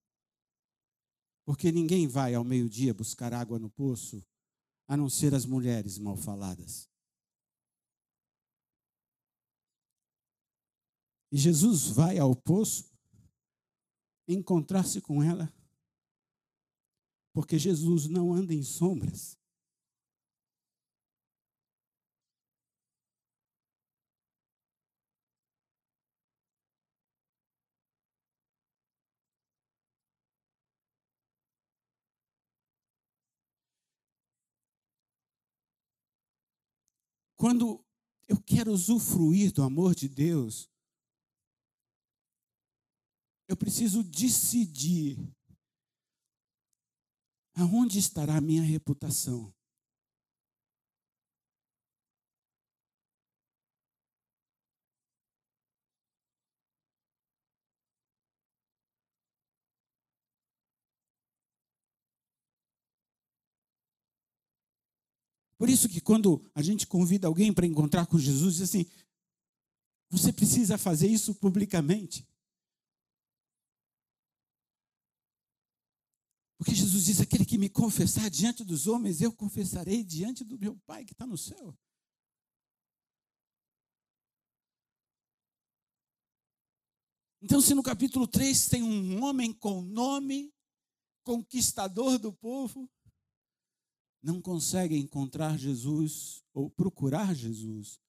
Porque 1.45 1.71
ninguém 1.71 2.07
vai 2.07 2.35
ao 2.35 2.43
meio-dia 2.43 2.93
buscar 2.93 3.33
água 3.33 3.57
no 3.57 3.69
poço, 3.69 4.23
a 4.87 4.95
não 4.95 5.09
ser 5.09 5.33
as 5.33 5.45
mulheres 5.45 5.97
mal 5.97 6.15
faladas. 6.15 6.89
E 11.31 11.37
Jesus 11.37 11.87
vai 11.87 12.19
ao 12.19 12.35
poço 12.35 12.91
encontrar-se 14.27 14.99
com 14.99 15.23
ela 15.23 15.51
porque 17.39 17.57
Jesus 17.57 18.05
não 18.09 18.33
anda 18.33 18.53
em 18.53 18.61
sombras. 18.61 19.39
Quando 37.37 37.81
eu 38.27 38.35
quero 38.41 38.73
usufruir 38.73 39.53
do 39.53 39.63
amor 39.63 39.95
de 39.95 40.09
Deus, 40.09 40.69
eu 43.47 43.55
preciso 43.55 44.03
decidir 44.03 45.17
Aonde 47.59 47.99
estará 47.99 48.37
a 48.37 48.41
minha 48.41 48.63
reputação? 48.63 49.53
Por 65.57 65.69
isso 65.69 65.89
que 65.89 65.99
quando 65.99 66.41
a 66.55 66.61
gente 66.61 66.87
convida 66.87 67.27
alguém 67.27 67.51
para 67.51 67.65
encontrar 67.65 68.05
com 68.05 68.17
Jesus, 68.17 68.55
diz 68.55 68.69
assim: 68.69 68.85
você 70.09 70.31
precisa 70.31 70.77
fazer 70.77 71.07
isso 71.07 71.35
publicamente. 71.35 72.25
Porque 76.57 76.73
Jesus 76.75 77.07
que 77.25 77.28
me 77.59 77.69
confessar 77.69 78.29
diante 78.29 78.63
dos 78.63 78.87
homens, 78.87 79.19
eu 79.19 79.33
confessarei 79.33 80.01
diante 80.01 80.45
do 80.45 80.57
meu 80.57 80.77
Pai 80.85 81.03
que 81.03 81.11
está 81.11 81.27
no 81.27 81.37
céu. 81.37 81.77
Então, 87.41 87.59
se 87.59 87.73
no 87.73 87.83
capítulo 87.83 88.25
3 88.25 88.69
tem 88.69 88.81
um 88.81 89.21
homem 89.25 89.51
com 89.51 89.81
nome, 89.81 90.53
conquistador 91.21 92.17
do 92.17 92.31
povo, 92.31 92.89
não 94.23 94.41
consegue 94.41 94.95
encontrar 94.95 95.57
Jesus 95.57 96.41
ou 96.53 96.69
procurar 96.69 97.33
Jesus, 97.33 97.99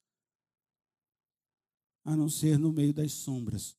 a 2.04 2.14
não 2.14 2.28
ser 2.28 2.56
no 2.56 2.72
meio 2.72 2.94
das 2.94 3.12
sombras. 3.14 3.76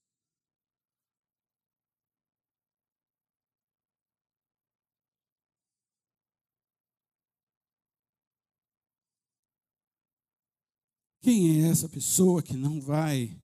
Quem 11.21 11.63
é 11.63 11.69
essa 11.69 11.87
pessoa 11.87 12.41
que 12.41 12.57
não 12.57 12.81
vai 12.81 13.39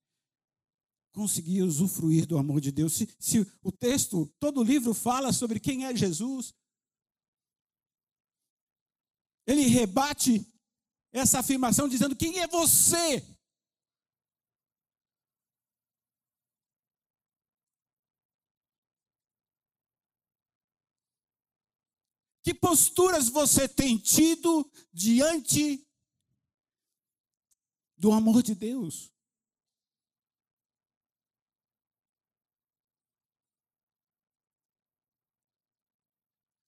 conseguir 1.14 1.62
usufruir 1.62 2.26
do 2.26 2.38
amor 2.38 2.60
de 2.60 2.72
Deus? 2.72 2.94
Se, 2.94 3.08
se 3.20 3.40
o 3.62 3.72
texto, 3.72 4.26
todo 4.40 4.62
o 4.62 4.64
livro 4.64 4.96
fala 4.96 5.32
sobre 5.32 5.60
quem 5.60 5.86
é 5.86 5.96
Jesus, 5.96 6.56
ele 9.46 9.62
rebate 9.62 10.46
essa 11.14 11.40
afirmação 11.40 11.88
dizendo: 11.88 12.16
Quem 12.16 12.40
é 12.40 12.48
você? 12.48 13.24
Que 22.44 22.54
posturas 22.54 23.30
você 23.30 23.68
tem 23.68 23.98
tido 23.98 24.70
diante 24.92 25.87
do 27.98 28.12
amor 28.12 28.44
de 28.44 28.54
Deus? 28.54 29.12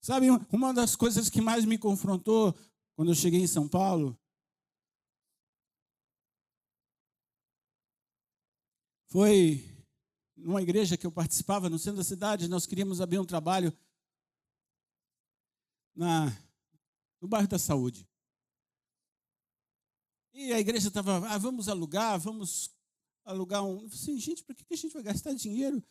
Sabe, 0.02 0.28
uma 0.52 0.74
das 0.74 0.96
coisas 0.96 1.30
que 1.30 1.40
mais 1.40 1.66
me 1.66 1.78
confrontou 1.78 2.56
quando 2.96 3.12
eu 3.12 3.16
cheguei 3.16 3.42
em 3.42 3.48
São 3.48 3.70
Paulo 3.70 4.20
foi 9.08 9.64
numa 10.36 10.62
igreja 10.62 10.98
que 10.98 11.06
eu 11.06 11.12
participava 11.12 11.70
no 11.70 11.78
centro 11.78 11.98
da 11.98 12.04
cidade, 12.04 12.48
nós 12.48 12.66
queríamos 12.66 13.02
abrir 13.02 13.20
um 13.20 13.26
trabalho 13.26 13.72
na, 15.96 16.28
no 17.22 17.28
bairro 17.28 17.48
da 17.48 17.60
Saúde. 17.60 18.08
E 20.40 20.54
a 20.54 20.60
igreja 20.60 20.88
estava, 20.88 21.28
ah, 21.28 21.38
vamos 21.38 21.68
alugar, 21.68 22.18
vamos 22.18 22.74
alugar 23.26 23.62
um. 23.62 23.74
Eu 23.74 23.90
falei 23.90 23.94
assim, 23.94 24.18
gente, 24.18 24.42
para 24.42 24.56
que 24.56 24.66
a 24.74 24.78
gente 24.78 24.94
vai 24.94 25.04
gastar 25.04 25.34
dinheiro? 25.34 25.84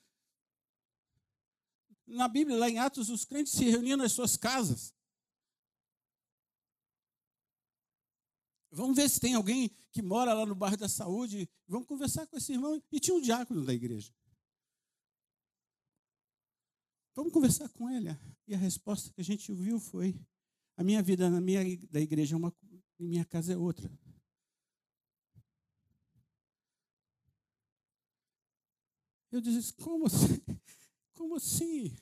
Na 2.06 2.26
Bíblia, 2.26 2.56
lá 2.56 2.70
em 2.70 2.78
Atos, 2.78 3.10
os 3.10 3.26
crentes 3.26 3.52
se 3.52 3.64
reuniam 3.64 3.98
nas 3.98 4.12
suas 4.12 4.38
casas. 4.38 4.94
Vamos 8.70 8.96
ver 8.96 9.10
se 9.10 9.20
tem 9.20 9.34
alguém 9.34 9.70
que 9.92 10.00
mora 10.00 10.32
lá 10.32 10.46
no 10.46 10.54
bairro 10.54 10.78
da 10.78 10.88
saúde. 10.88 11.46
Vamos 11.66 11.86
conversar 11.86 12.26
com 12.26 12.38
esse 12.38 12.50
irmão. 12.50 12.82
E 12.90 12.98
tinha 12.98 13.14
um 13.14 13.20
diácono 13.20 13.62
da 13.66 13.74
igreja. 13.74 14.10
Vamos 17.14 17.34
conversar 17.34 17.68
com 17.68 17.90
ele. 17.90 18.08
E 18.46 18.54
a 18.54 18.58
resposta 18.58 19.12
que 19.12 19.20
a 19.20 19.24
gente 19.24 19.52
ouviu 19.52 19.78
foi: 19.78 20.18
a 20.74 20.82
minha 20.82 21.02
vida 21.02 21.28
na 21.28 21.38
minha 21.38 21.60
da 21.90 22.00
igreja 22.00 22.34
é 22.34 22.38
uma, 22.38 22.56
minha 22.98 23.26
casa 23.26 23.52
é 23.52 23.56
outra. 23.58 23.90
Eu 29.30 29.40
disse: 29.40 29.72
como 29.74 30.06
assim? 30.06 30.40
Como 31.14 31.34
assim? 31.34 31.96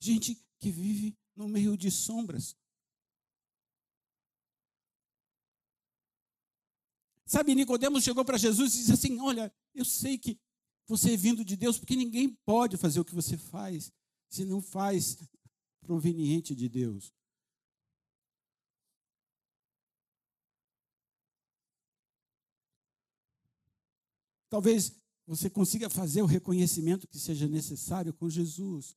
gente 0.00 0.42
que 0.58 0.70
vive 0.70 1.16
no 1.36 1.48
meio 1.48 1.76
de 1.76 1.90
sombras. 1.90 2.56
Sabe, 7.26 7.54
Nicodemos 7.54 8.02
chegou 8.02 8.24
para 8.24 8.38
Jesus 8.38 8.74
e 8.74 8.78
disse 8.78 8.92
assim: 8.92 9.20
Olha, 9.20 9.52
eu 9.74 9.84
sei 9.84 10.16
que 10.16 10.38
você 10.86 11.12
é 11.12 11.16
vindo 11.16 11.44
de 11.44 11.56
Deus, 11.56 11.78
porque 11.78 11.94
ninguém 11.94 12.30
pode 12.44 12.76
fazer 12.78 13.00
o 13.00 13.04
que 13.04 13.14
você 13.14 13.36
faz 13.36 13.92
se 14.30 14.44
não 14.44 14.62
faz 14.62 15.18
proveniente 15.80 16.54
de 16.54 16.68
Deus. 16.68 17.12
Talvez 24.48 24.92
você 25.26 25.50
consiga 25.50 25.90
fazer 25.90 26.22
o 26.22 26.26
reconhecimento 26.26 27.06
que 27.06 27.18
seja 27.18 27.46
necessário 27.46 28.14
com 28.14 28.30
Jesus. 28.30 28.96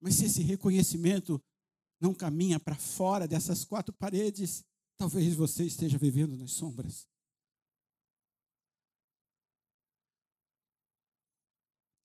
Mas 0.00 0.14
se 0.14 0.26
esse 0.26 0.42
reconhecimento 0.42 1.42
não 2.00 2.14
caminha 2.14 2.60
para 2.60 2.76
fora 2.76 3.26
dessas 3.26 3.64
quatro 3.64 3.92
paredes, 3.92 4.64
talvez 4.96 5.34
você 5.34 5.64
esteja 5.64 5.98
vivendo 5.98 6.36
nas 6.36 6.52
sombras. 6.52 7.08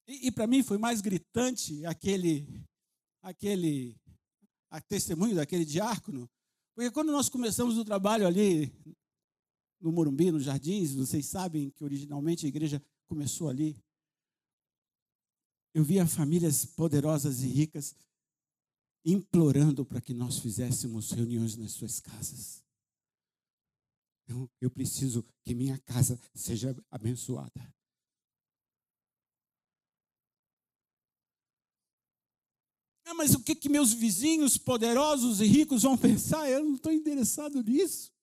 E, 0.08 0.28
e 0.28 0.32
para 0.32 0.48
mim 0.48 0.64
foi 0.64 0.78
mais 0.78 1.00
gritante 1.00 1.86
aquele, 1.86 2.48
aquele, 3.22 3.96
a 4.70 4.82
testemunho 4.82 5.36
daquele 5.36 5.64
diácono, 5.64 6.30
porque 6.74 6.90
quando 6.90 7.12
nós 7.12 7.30
começamos 7.30 7.78
o 7.78 7.86
trabalho 7.86 8.26
ali 8.26 8.74
no 9.82 9.92
Morumbi, 9.92 10.32
nos 10.32 10.44
Jardins, 10.44 10.94
vocês 10.94 11.26
sabem 11.26 11.72
que 11.72 11.84
originalmente 11.84 12.46
a 12.46 12.50
igreja 12.50 12.82
começou 13.08 13.50
ali. 13.50 13.76
Eu 15.74 15.84
via 15.84 16.06
famílias 16.06 16.66
poderosas 16.66 17.42
e 17.42 17.48
ricas 17.48 17.96
implorando 19.04 19.84
para 19.84 20.00
que 20.00 20.14
nós 20.14 20.38
fizéssemos 20.40 21.12
reuniões 21.12 21.56
nas 21.58 21.72
suas 21.72 22.00
casas. 22.00 22.64
Eu, 24.28 24.50
eu 24.62 24.70
preciso 24.70 25.26
que 25.44 25.56
minha 25.56 25.78
casa 25.80 26.20
seja 26.36 26.76
abençoada. 26.90 27.74
Ah, 33.06 33.14
mas 33.14 33.34
o 33.34 33.44
que, 33.44 33.56
que 33.56 33.68
meus 33.68 33.92
vizinhos 33.92 34.58
poderosos 34.58 35.42
e 35.42 35.46
ricos 35.46 35.82
vão 35.82 35.98
pensar? 35.98 36.50
Eu 36.50 36.64
não 36.64 36.76
estou 36.76 36.94
interessado 36.94 37.62
nisso. 37.62 38.14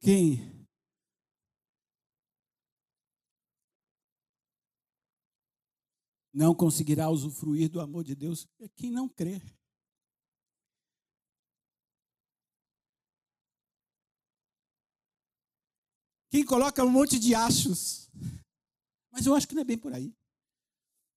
Quem 0.00 0.66
não 6.32 6.54
conseguirá 6.54 7.10
usufruir 7.10 7.68
do 7.68 7.80
amor 7.80 8.02
de 8.02 8.14
Deus 8.14 8.48
é 8.58 8.68
quem 8.68 8.90
não 8.90 9.06
crê. 9.08 9.42
Quem 16.30 16.46
coloca 16.46 16.82
um 16.82 16.90
monte 16.90 17.18
de 17.18 17.34
achos. 17.34 18.08
Mas 19.10 19.26
eu 19.26 19.34
acho 19.34 19.46
que 19.46 19.54
não 19.54 19.62
é 19.62 19.64
bem 19.64 19.76
por 19.76 19.92
aí. 19.92 20.14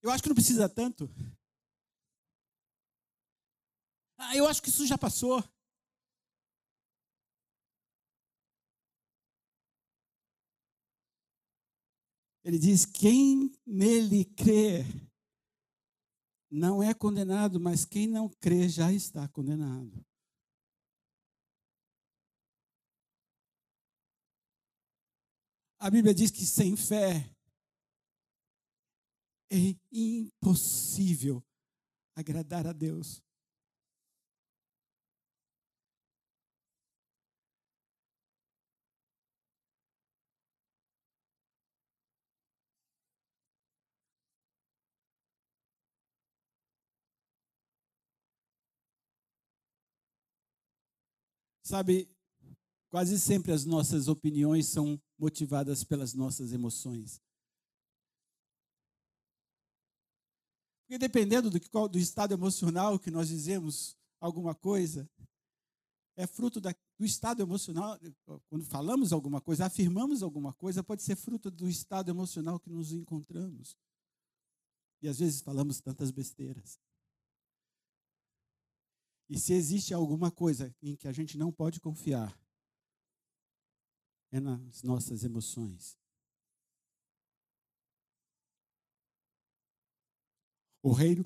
Eu 0.01 0.11
acho 0.11 0.21
que 0.21 0.27
não 0.27 0.35
precisa 0.35 0.67
tanto. 0.67 1.09
Ah, 4.17 4.35
eu 4.35 4.47
acho 4.47 4.61
que 4.61 4.69
isso 4.69 4.85
já 4.85 4.97
passou. 4.97 5.41
Ele 12.43 12.59
diz: 12.59 12.85
quem 12.85 13.51
nele 13.65 14.25
crê 14.25 14.83
não 16.51 16.83
é 16.83 16.93
condenado, 16.93 17.59
mas 17.59 17.85
quem 17.85 18.07
não 18.07 18.29
crê 18.29 18.67
já 18.67 18.91
está 18.91 19.27
condenado. 19.29 20.05
A 25.79 25.89
Bíblia 25.89 26.13
diz 26.13 26.31
que 26.31 26.45
sem 26.45 26.75
fé 26.75 27.33
é 29.49 29.75
impossível 29.91 31.43
agradar 32.15 32.67
a 32.67 32.73
Deus. 32.73 33.22
Sabe, 51.63 52.09
quase 52.89 53.17
sempre 53.17 53.53
as 53.53 53.63
nossas 53.63 54.09
opiniões 54.09 54.67
são 54.67 55.01
motivadas 55.17 55.83
pelas 55.83 56.13
nossas 56.13 56.51
emoções. 56.51 57.21
Porque 60.81 60.97
dependendo 60.97 61.49
do, 61.49 61.87
do 61.87 61.97
estado 61.97 62.33
emocional 62.33 62.99
que 62.99 63.09
nós 63.09 63.29
dizemos 63.29 63.97
alguma 64.19 64.53
coisa, 64.53 65.09
é 66.17 66.27
fruto 66.27 66.59
da, 66.59 66.75
do 66.99 67.05
estado 67.05 67.41
emocional, 67.41 67.97
quando 68.49 68.65
falamos 68.65 69.13
alguma 69.13 69.41
coisa, 69.41 69.65
afirmamos 69.65 70.21
alguma 70.21 70.53
coisa, 70.53 70.83
pode 70.83 71.01
ser 71.01 71.15
fruto 71.15 71.49
do 71.49 71.67
estado 71.67 72.11
emocional 72.11 72.59
que 72.59 72.69
nos 72.69 72.91
encontramos. 72.91 73.75
E 75.01 75.07
às 75.07 75.19
vezes 75.19 75.41
falamos 75.41 75.79
tantas 75.81 76.11
besteiras. 76.11 76.77
E 79.33 79.39
se 79.39 79.51
existe 79.51 79.95
alguma 79.95 80.29
coisa 80.29 80.71
em 80.79 80.95
que 80.95 81.07
a 81.07 81.11
gente 81.11 81.39
não 81.39 81.51
pode 81.51 81.79
confiar, 81.79 82.39
é 84.31 84.39
nas 84.39 84.83
nossas 84.83 85.23
emoções. 85.23 85.97
O 90.83 90.91
reino 90.91 91.23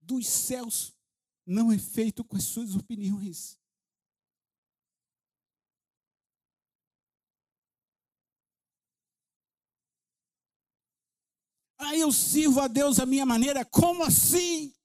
dos 0.00 0.26
céus 0.26 0.96
não 1.44 1.70
é 1.70 1.76
feito 1.76 2.24
com 2.24 2.38
as 2.38 2.44
suas 2.44 2.74
opiniões. 2.74 3.60
Ah, 11.76 11.94
eu 11.94 12.10
sirvo 12.10 12.60
a 12.60 12.66
Deus 12.66 12.98
a 12.98 13.04
minha 13.04 13.26
maneira, 13.26 13.62
como 13.62 14.04
assim? 14.04 14.75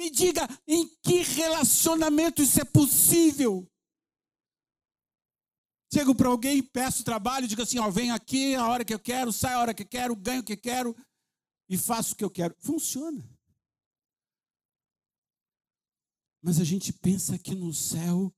Me 0.00 0.08
diga 0.08 0.48
em 0.66 0.88
que 1.02 1.20
relacionamento 1.20 2.40
isso 2.40 2.58
é 2.58 2.64
possível. 2.64 3.70
Chego 5.92 6.14
para 6.14 6.30
alguém, 6.30 6.62
peço 6.62 7.04
trabalho, 7.04 7.46
digo 7.46 7.60
assim: 7.60 7.78
ó, 7.78 7.90
venho 7.90 8.14
aqui 8.14 8.54
a 8.54 8.66
hora 8.66 8.82
que 8.82 8.94
eu 8.94 8.98
quero, 8.98 9.30
saio 9.30 9.58
a 9.58 9.60
hora 9.60 9.74
que 9.74 9.82
eu 9.82 9.86
quero, 9.86 10.16
ganho 10.16 10.40
o 10.40 10.42
que 10.42 10.54
eu 10.54 10.58
quero 10.58 10.96
e 11.68 11.76
faço 11.76 12.14
o 12.14 12.16
que 12.16 12.24
eu 12.24 12.30
quero. 12.30 12.56
Funciona. 12.60 13.22
Mas 16.40 16.58
a 16.58 16.64
gente 16.64 16.94
pensa 16.94 17.38
que 17.38 17.54
no 17.54 17.74
céu 17.74 18.34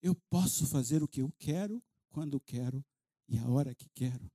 eu 0.00 0.14
posso 0.30 0.66
fazer 0.66 1.02
o 1.02 1.08
que 1.08 1.20
eu 1.20 1.30
quero, 1.38 1.84
quando 2.10 2.40
quero 2.40 2.82
e 3.28 3.36
a 3.36 3.46
hora 3.46 3.74
que 3.74 3.90
quero. 3.90 4.33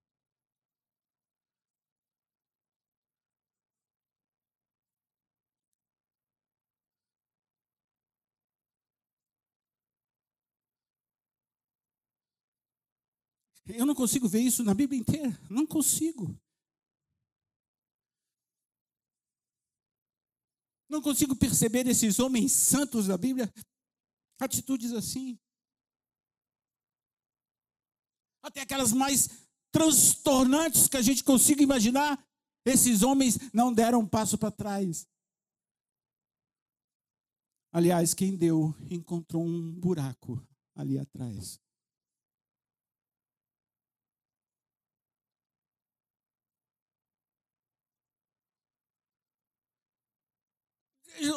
Eu 13.67 13.85
não 13.85 13.93
consigo 13.93 14.27
ver 14.27 14.41
isso 14.41 14.63
na 14.63 14.73
Bíblia 14.73 14.99
inteira. 14.99 15.39
Não 15.49 15.65
consigo. 15.65 16.35
Não 20.89 21.01
consigo 21.01 21.35
perceber 21.35 21.85
esses 21.87 22.19
homens 22.19 22.51
santos 22.51 23.07
da 23.07 23.17
Bíblia 23.17 23.51
atitudes 24.39 24.91
assim. 24.93 25.37
Até 28.41 28.61
aquelas 28.61 28.93
mais 28.93 29.29
transtornantes 29.71 30.87
que 30.87 30.97
a 30.97 31.01
gente 31.01 31.23
consiga 31.23 31.61
imaginar. 31.61 32.25
Esses 32.65 33.03
homens 33.03 33.37
não 33.53 33.73
deram 33.73 33.99
um 33.99 34.07
passo 34.07 34.37
para 34.37 34.51
trás. 34.51 35.07
Aliás, 37.71 38.13
quem 38.13 38.35
deu 38.35 38.73
encontrou 38.89 39.45
um 39.45 39.71
buraco 39.79 40.41
ali 40.75 40.97
atrás. 40.97 41.59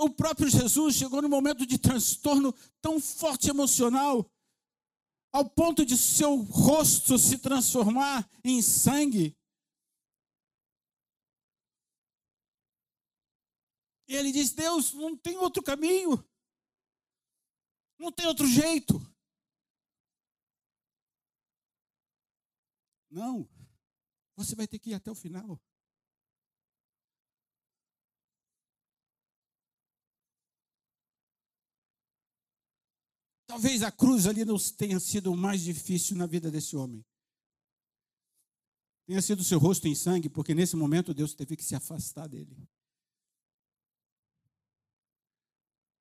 O 0.01 0.11
próprio 0.11 0.49
Jesus 0.49 0.97
chegou 0.97 1.21
num 1.23 1.29
momento 1.29 1.67
de 1.67 1.79
transtorno 1.79 2.53
tão 2.81 3.01
forte 3.01 3.49
emocional, 3.49 4.31
ao 5.33 5.49
ponto 5.49 5.85
de 5.85 5.97
seu 5.97 6.37
rosto 6.37 7.19
se 7.19 7.39
transformar 7.39 8.29
em 8.45 8.61
sangue. 8.61 9.37
E 14.07 14.15
ele 14.15 14.31
diz: 14.31 14.53
Deus, 14.53 14.93
não 14.93 15.17
tem 15.17 15.37
outro 15.39 15.63
caminho, 15.63 16.23
não 17.99 18.13
tem 18.13 18.27
outro 18.27 18.47
jeito. 18.47 19.01
Não, 23.11 23.49
você 24.37 24.55
vai 24.55 24.67
ter 24.67 24.79
que 24.79 24.91
ir 24.91 24.95
até 24.95 25.11
o 25.11 25.15
final. 25.15 25.61
Talvez 33.53 33.83
a 33.83 33.93
cruz 33.93 34.27
ali 34.27 34.47
não 34.47 34.57
tenha 34.79 34.99
sido 34.99 35.31
o 35.31 35.37
mais 35.37 35.61
difícil 35.61 36.17
na 36.17 36.27
vida 36.27 36.51
desse 36.51 36.75
homem. 36.75 37.05
Tenha 39.05 39.21
sido 39.21 39.45
seu 39.45 39.59
rosto 39.59 39.87
em 39.87 39.95
sangue, 39.95 40.31
porque 40.31 40.55
nesse 40.55 40.75
momento 40.75 41.13
Deus 41.13 41.35
teve 41.35 41.55
que 41.55 41.63
se 41.63 41.75
afastar 41.75 42.27
dele. 42.27 42.57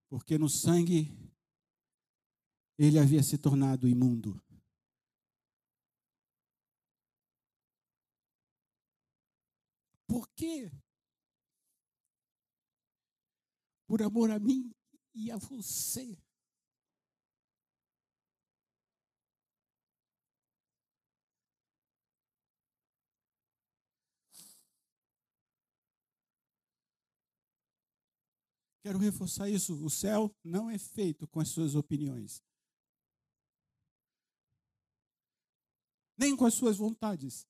Porque 0.07 0.37
no 0.37 0.47
sangue 0.47 1.11
ele 2.77 2.97
havia 2.97 3.21
se 3.21 3.37
tornado 3.37 3.85
imundo. 3.85 4.41
Por 10.07 10.25
quê? 10.29 10.71
Por 13.85 14.01
amor 14.01 14.31
a 14.31 14.39
mim 14.39 14.73
e 15.13 15.29
a 15.29 15.35
você. 15.35 16.17
Quero 28.83 28.97
reforçar 28.97 29.49
isso. 29.49 29.73
O 29.85 29.89
céu 29.89 30.33
não 30.43 30.69
é 30.69 30.77
feito 30.77 31.27
com 31.27 31.39
as 31.39 31.49
suas 31.49 31.75
opiniões, 31.75 32.43
nem 36.17 36.35
com 36.35 36.45
as 36.45 36.53
suas 36.53 36.77
vontades. 36.77 37.47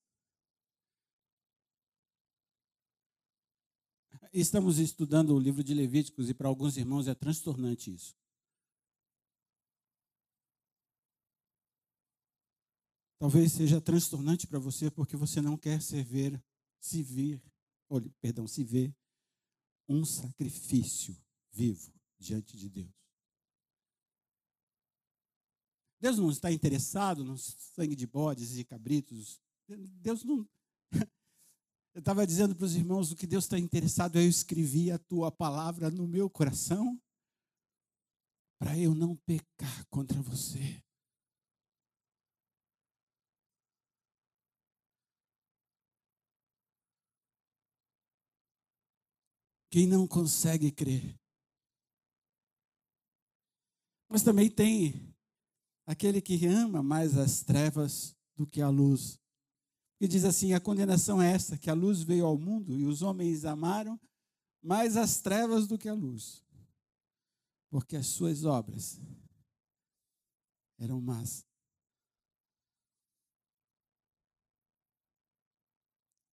Estamos 4.33 4.77
estudando 4.77 5.35
o 5.35 5.39
livro 5.39 5.61
de 5.63 5.73
Levíticos 5.73 6.29
e 6.29 6.33
para 6.33 6.47
alguns 6.47 6.77
irmãos 6.77 7.07
é 7.07 7.13
transtornante 7.13 7.93
isso. 7.93 8.15
Talvez 13.19 13.51
seja 13.51 13.79
transtornante 13.79 14.47
para 14.47 14.57
você 14.57 14.89
porque 14.89 15.15
você 15.15 15.41
não 15.41 15.57
quer 15.57 15.81
se 15.81 16.01
ver, 16.01 16.41
se 16.79 17.03
vir, 17.03 17.43
olha, 17.89 18.09
perdão, 18.21 18.47
se 18.47 18.63
ver 18.63 18.95
um 19.91 20.05
sacrifício 20.05 21.15
vivo 21.51 21.91
diante 22.17 22.57
de 22.57 22.69
Deus. 22.69 23.01
Deus 25.99 26.17
não 26.17 26.31
está 26.31 26.51
interessado 26.51 27.23
no 27.23 27.37
sangue 27.37 27.95
de 27.95 28.07
bodes 28.07 28.57
e 28.57 28.63
cabritos. 28.63 29.39
Deus 29.67 30.23
não. 30.23 30.47
Eu 31.93 31.99
estava 31.99 32.25
dizendo 32.25 32.55
para 32.55 32.65
os 32.65 32.75
irmãos 32.75 33.11
o 33.11 33.15
que 33.15 33.27
Deus 33.27 33.43
está 33.43 33.59
interessado 33.59 34.15
eu 34.15 34.25
escrevi 34.25 34.89
a 34.89 34.97
tua 34.97 35.29
palavra 35.29 35.91
no 35.91 36.07
meu 36.07 36.29
coração 36.29 36.97
para 38.57 38.77
eu 38.77 38.95
não 38.95 39.13
pecar 39.17 39.85
contra 39.87 40.21
você. 40.21 40.81
Quem 49.71 49.87
não 49.87 50.05
consegue 50.05 50.69
crer. 50.69 51.17
Mas 54.09 54.21
também 54.21 54.51
tem 54.51 55.15
aquele 55.87 56.21
que 56.21 56.45
ama 56.45 56.83
mais 56.83 57.17
as 57.17 57.41
trevas 57.41 58.13
do 58.35 58.45
que 58.45 58.61
a 58.61 58.67
luz. 58.67 59.17
E 60.01 60.09
diz 60.09 60.25
assim: 60.25 60.53
a 60.53 60.59
condenação 60.59 61.21
é 61.21 61.31
esta, 61.31 61.57
que 61.57 61.69
a 61.69 61.73
luz 61.73 62.03
veio 62.03 62.25
ao 62.25 62.37
mundo 62.37 62.77
e 62.77 62.83
os 62.83 63.01
homens 63.01 63.45
amaram 63.45 63.97
mais 64.61 64.97
as 64.97 65.21
trevas 65.21 65.67
do 65.67 65.77
que 65.77 65.87
a 65.87 65.93
luz, 65.93 66.43
porque 67.69 67.95
as 67.95 68.07
suas 68.07 68.43
obras 68.43 68.99
eram 70.77 70.99
más. 70.99 71.50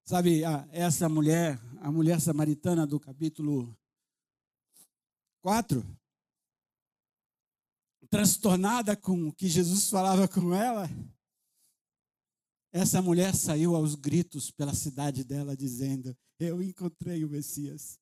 Sabe, 0.08 0.40
essa 0.72 1.06
mulher, 1.06 1.60
a 1.82 1.92
mulher 1.92 2.18
samaritana 2.18 2.86
do 2.86 2.98
capítulo 2.98 3.78
4, 5.42 5.84
transtornada 8.08 8.96
com 8.96 9.28
o 9.28 9.32
que 9.34 9.46
Jesus 9.46 9.90
falava 9.90 10.26
com 10.26 10.54
ela, 10.54 10.88
essa 12.72 13.02
mulher 13.02 13.34
saiu 13.34 13.76
aos 13.76 13.94
gritos 13.94 14.50
pela 14.50 14.72
cidade 14.72 15.22
dela, 15.22 15.54
dizendo: 15.54 16.16
Eu 16.38 16.62
encontrei 16.62 17.22
o 17.22 17.28
Messias. 17.28 18.00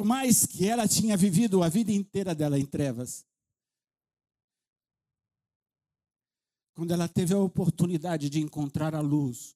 Por 0.00 0.06
mais 0.06 0.46
que 0.46 0.66
ela 0.66 0.88
tinha 0.88 1.14
vivido 1.14 1.62
a 1.62 1.68
vida 1.68 1.92
inteira 1.92 2.34
dela 2.34 2.58
em 2.58 2.64
trevas, 2.64 3.22
quando 6.74 6.94
ela 6.94 7.06
teve 7.06 7.34
a 7.34 7.38
oportunidade 7.38 8.30
de 8.30 8.40
encontrar 8.40 8.94
a 8.94 9.02
luz, 9.02 9.54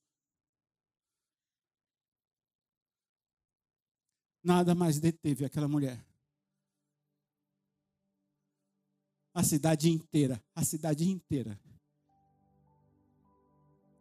nada 4.43 4.75
mais 4.75 5.01
deteve 5.01 5.47
aquela 5.47 5.67
mulher. 5.67 6.05
A 9.33 9.43
cidade 9.43 9.89
inteira, 9.89 10.45
a 10.55 10.63
cidade 10.63 11.09
inteira 11.09 11.59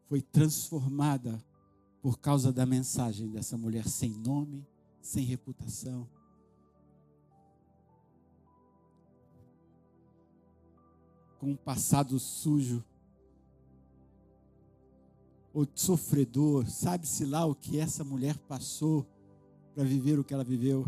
foi 0.10 0.22
transformada 0.22 1.42
por 2.02 2.20
causa 2.20 2.52
da 2.52 2.66
mensagem 2.66 3.32
dessa 3.32 3.58
mulher 3.58 3.88
sem 3.88 4.10
nome, 4.10 4.68
sem 5.02 5.24
reputação. 5.24 6.06
Com 11.44 11.50
um 11.50 11.56
passado 11.58 12.18
sujo, 12.20 12.82
ou 15.54 15.68
sofredor, 15.76 16.70
sabe-se 16.70 17.26
lá 17.26 17.46
o 17.46 17.54
que 17.54 17.82
essa 17.82 18.02
mulher 18.02 18.38
passou 18.48 19.06
para 19.76 19.84
viver 19.84 20.18
o 20.18 20.24
que 20.24 20.34
ela 20.34 20.46
viveu. 20.46 20.86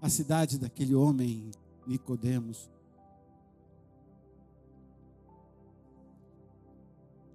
A 0.00 0.08
cidade 0.08 0.58
daquele 0.58 0.96
homem 0.96 1.52
Nicodemos 1.86 2.68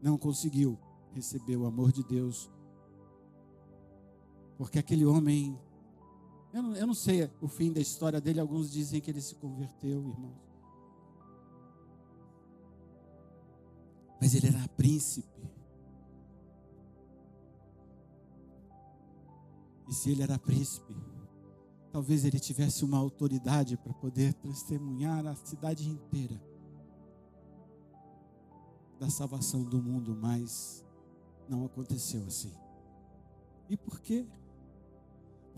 não 0.02 0.18
conseguiu 0.18 0.78
receber 1.14 1.56
o 1.56 1.66
amor 1.66 1.94
de 1.94 2.04
Deus, 2.04 2.52
porque 4.58 4.78
aquele 4.78 5.06
homem, 5.06 5.58
eu 6.58 6.64
não, 6.64 6.76
eu 6.76 6.88
não 6.88 6.94
sei 6.96 7.30
o 7.40 7.48
fim 7.48 7.72
da 7.72 7.80
história 7.80 8.20
dele, 8.20 8.40
alguns 8.40 8.72
dizem 8.72 9.00
que 9.00 9.12
ele 9.12 9.22
se 9.22 9.36
converteu, 9.36 10.00
irmãos. 10.00 10.42
Mas 14.20 14.34
ele 14.34 14.48
era 14.48 14.68
príncipe. 14.70 15.48
E 19.88 19.94
se 19.94 20.10
ele 20.10 20.24
era 20.24 20.40
príncipe, 20.40 20.96
talvez 21.92 22.26
ele 22.26 22.40
tivesse 22.40 22.84
uma 22.84 22.98
autoridade 22.98 23.78
para 23.78 23.94
poder 23.94 24.34
testemunhar 24.34 25.28
a 25.28 25.36
cidade 25.36 25.88
inteira 25.88 26.42
da 29.00 29.12
salvação 29.12 29.64
do 29.64 29.80
mundo, 29.80 30.18
mas 30.20 30.84
não 31.48 31.66
aconteceu 31.66 32.26
assim. 32.26 32.52
E 33.70 33.78
por 33.78 34.00
quê? 34.00 34.26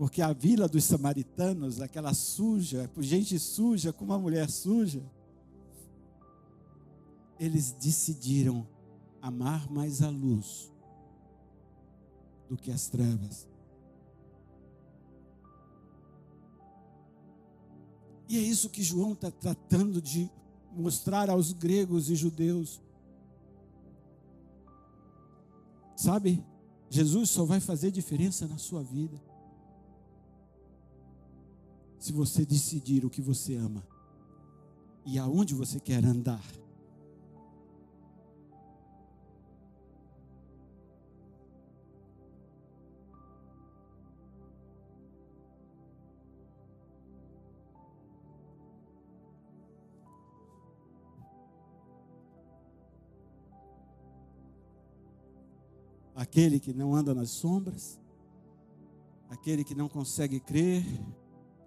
Porque 0.00 0.22
a 0.22 0.32
vila 0.32 0.66
dos 0.66 0.84
samaritanos, 0.84 1.78
aquela 1.78 2.14
suja, 2.14 2.90
gente 3.00 3.38
suja, 3.38 3.92
com 3.92 4.02
uma 4.02 4.18
mulher 4.18 4.48
suja, 4.48 5.02
eles 7.38 7.72
decidiram 7.72 8.66
amar 9.20 9.70
mais 9.70 10.00
a 10.00 10.08
luz 10.08 10.72
do 12.48 12.56
que 12.56 12.72
as 12.72 12.88
trevas. 12.88 13.46
E 18.26 18.38
é 18.38 18.40
isso 18.40 18.70
que 18.70 18.82
João 18.82 19.12
está 19.12 19.30
tratando 19.30 20.00
de 20.00 20.30
mostrar 20.72 21.28
aos 21.28 21.52
gregos 21.52 22.08
e 22.08 22.16
judeus. 22.16 22.80
Sabe, 25.94 26.42
Jesus 26.88 27.28
só 27.28 27.44
vai 27.44 27.60
fazer 27.60 27.90
diferença 27.90 28.48
na 28.48 28.56
sua 28.56 28.82
vida 28.82 29.28
se 32.00 32.12
você 32.12 32.46
decidir 32.46 33.04
o 33.04 33.10
que 33.10 33.20
você 33.20 33.54
ama 33.54 33.86
e 35.04 35.18
aonde 35.18 35.54
você 35.54 35.78
quer 35.78 36.04
andar. 36.04 36.42
aquele 56.30 56.60
que 56.60 56.72
não 56.72 56.94
anda 56.94 57.14
nas 57.14 57.30
sombras, 57.30 57.98
aquele 59.30 59.64
que 59.64 59.74
não 59.74 59.88
consegue 59.88 60.38
crer, 60.38 60.84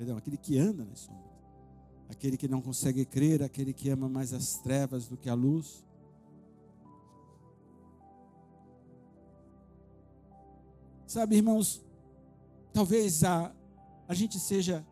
perdão, 0.03 0.17
aquele 0.17 0.35
que 0.35 0.57
anda 0.59 0.83
nas 0.83 0.99
sombras, 0.99 1.31
aquele 2.09 2.35
que 2.35 2.45
não 2.45 2.61
consegue 2.61 3.05
crer, 3.05 3.41
aquele 3.41 3.73
que 3.73 3.89
ama 3.89 4.09
mais 4.09 4.33
as 4.33 4.55
trevas 4.55 5.07
do 5.07 5.15
que 5.15 5.29
a 5.29 5.33
luz. 5.33 5.81
Sabe, 11.07 11.37
irmãos, 11.37 11.81
talvez 12.73 13.23
a, 13.23 13.55
a 14.05 14.13
gente 14.13 14.37
seja 14.39 14.85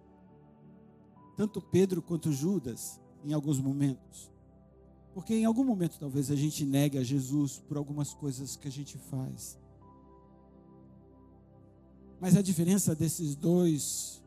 tanto 1.35 1.61
Pedro 1.61 2.01
quanto 2.01 2.31
Judas 2.31 2.97
em 3.25 3.33
alguns 3.33 3.59
momentos. 3.59 4.31
Porque 5.13 5.33
em 5.33 5.43
algum 5.43 5.65
momento 5.65 5.99
talvez 5.99 6.31
a 6.31 6.37
gente 6.37 6.63
negue 6.63 6.97
a 6.97 7.03
Jesus 7.03 7.59
por 7.59 7.75
algumas 7.75 8.13
coisas 8.13 8.55
que 8.55 8.69
a 8.69 8.71
gente 8.71 8.97
faz. 8.97 9.59
Mas 12.17 12.37
a 12.37 12.41
diferença 12.41 12.95
desses 12.95 13.35
dois 13.35 14.21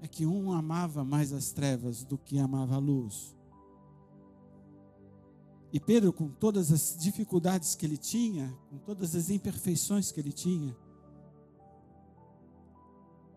é 0.00 0.08
que 0.08 0.26
um 0.26 0.52
amava 0.52 1.04
mais 1.04 1.32
as 1.32 1.52
trevas 1.52 2.04
do 2.04 2.18
que 2.18 2.38
amava 2.38 2.74
a 2.74 2.78
luz. 2.78 3.34
E 5.72 5.80
Pedro, 5.80 6.12
com 6.12 6.28
todas 6.28 6.72
as 6.72 6.96
dificuldades 6.98 7.74
que 7.74 7.84
ele 7.84 7.96
tinha, 7.96 8.56
com 8.70 8.78
todas 8.78 9.14
as 9.14 9.30
imperfeições 9.30 10.12
que 10.12 10.20
ele 10.20 10.32
tinha, 10.32 10.76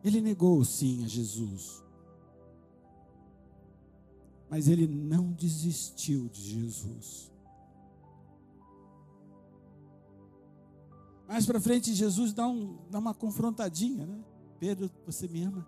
ele 0.04 0.22
negou 0.22 0.64
sim 0.64 1.04
a 1.04 1.08
Jesus 1.08 1.84
mas 4.50 4.68
ele 4.68 4.88
não 4.88 5.32
desistiu 5.32 6.28
de 6.28 6.42
Jesus. 6.42 7.32
Mais 11.28 11.46
para 11.46 11.62
frente, 11.62 11.94
Jesus 11.94 12.34
dá, 12.34 12.48
um, 12.48 12.80
dá 12.90 12.98
uma 12.98 13.14
confrontadinha, 13.14 14.08
né? 14.08 14.24
Pedro, 14.60 14.90
você 15.06 15.28
me 15.28 15.44
ama? 15.44 15.68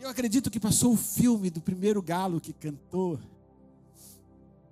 Eu 0.00 0.08
acredito 0.08 0.50
que 0.50 0.58
passou 0.58 0.94
o 0.94 0.96
filme 0.96 1.50
do 1.50 1.60
primeiro 1.60 2.00
galo 2.00 2.40
que 2.40 2.54
cantou. 2.54 3.20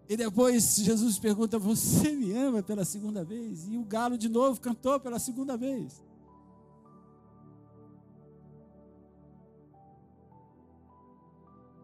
E 0.08 0.16
depois 0.16 0.76
Jesus 0.76 1.18
pergunta: 1.18 1.58
Você 1.58 2.12
me 2.12 2.32
ama 2.32 2.62
pela 2.62 2.82
segunda 2.82 3.22
vez? 3.22 3.68
E 3.68 3.76
o 3.76 3.84
galo 3.84 4.16
de 4.16 4.26
novo 4.26 4.58
cantou 4.58 4.98
pela 4.98 5.18
segunda 5.18 5.54
vez. 5.54 6.02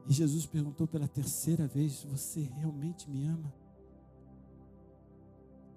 E 0.09 0.13
Jesus 0.15 0.47
perguntou 0.47 0.87
pela 0.87 1.07
terceira 1.07 1.67
vez: 1.67 2.03
Você 2.05 2.41
realmente 2.41 3.11
me 3.11 3.27
ama? 3.27 3.53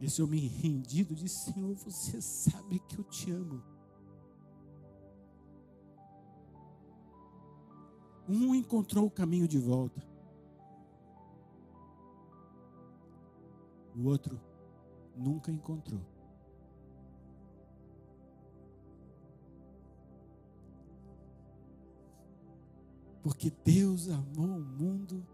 Esse 0.02 0.22
homem 0.22 0.48
rendido 0.48 1.14
disse: 1.14 1.52
Senhor, 1.52 1.76
você 1.76 2.22
sabe 2.22 2.80
que 2.88 2.98
eu 2.98 3.04
te 3.04 3.30
amo. 3.30 3.62
Um 8.28 8.54
encontrou 8.54 9.06
o 9.06 9.12
caminho 9.12 9.48
de 9.48 9.58
volta, 9.58 10.06
o 13.96 14.04
outro 14.06 14.40
nunca 15.16 15.52
encontrou. 15.52 16.02
Porque 23.24 23.52
Deus 23.64 24.10
amou 24.10 24.58
o 24.58 24.62
mundo 24.62 25.26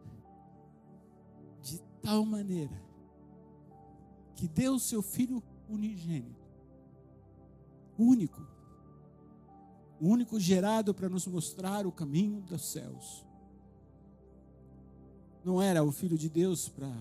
de 1.61 1.79
tal 2.01 2.25
maneira 2.25 2.81
que 4.35 4.47
deu 4.47 4.75
o 4.75 4.79
seu 4.79 5.01
filho 5.01 5.41
unigênito, 5.69 6.47
único, 7.97 8.52
único 9.99 10.39
gerado 10.39 10.93
para 10.93 11.09
nos 11.09 11.25
mostrar 11.27 11.85
o 11.85 11.91
caminho 11.91 12.41
dos 12.41 12.65
céus. 12.65 13.25
Não 15.43 15.61
era 15.61 15.83
o 15.83 15.91
filho 15.91 16.17
de 16.17 16.29
Deus 16.29 16.69
para 16.69 16.91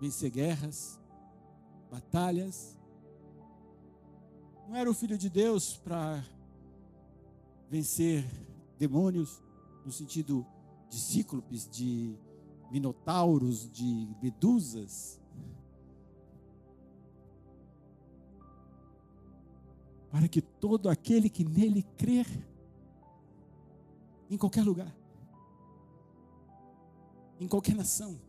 vencer 0.00 0.30
guerras, 0.30 0.98
batalhas. 1.90 2.76
Não 4.68 4.76
era 4.76 4.90
o 4.90 4.94
filho 4.94 5.18
de 5.18 5.28
Deus 5.28 5.76
para 5.76 6.24
vencer 7.68 8.24
demônios 8.78 9.42
no 9.84 9.92
sentido 9.92 10.46
de 10.88 10.98
cíclopes, 10.98 11.68
de 11.68 12.16
minotauros, 12.70 13.70
de 13.70 14.08
medusas. 14.22 15.21
Para 20.12 20.28
que 20.28 20.42
todo 20.42 20.88
aquele 20.90 21.30
que 21.30 21.42
nele 21.42 21.82
crer, 21.96 22.26
em 24.30 24.36
qualquer 24.36 24.62
lugar, 24.62 24.94
em 27.40 27.48
qualquer 27.48 27.74
nação, 27.74 28.20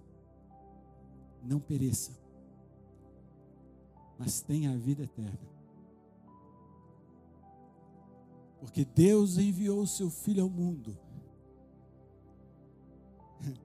não 1.44 1.60
pereça, 1.60 2.18
mas 4.18 4.42
tenha 4.42 4.72
a 4.72 4.78
vida 4.78 5.04
eterna. 5.04 5.54
Porque 8.62 8.86
Deus 8.86 9.38
enviou 9.38 9.82
o 9.82 9.88
seu 9.88 10.10
Filho 10.10 10.44
ao 10.44 10.50
mundo. 10.50 10.98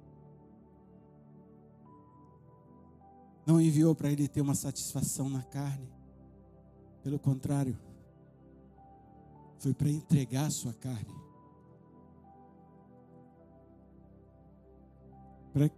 Não 3.46 3.60
enviou 3.60 3.94
para 3.94 4.10
ele 4.10 4.26
ter 4.26 4.40
uma 4.40 4.56
satisfação 4.56 5.30
na 5.30 5.44
carne. 5.44 5.88
Pelo 7.04 7.16
contrário, 7.16 7.78
foi 9.58 9.74
para 9.74 9.90
entregar 9.90 10.46
a 10.46 10.50
sua 10.50 10.72
carne. 10.72 11.14
Para, 15.52 15.70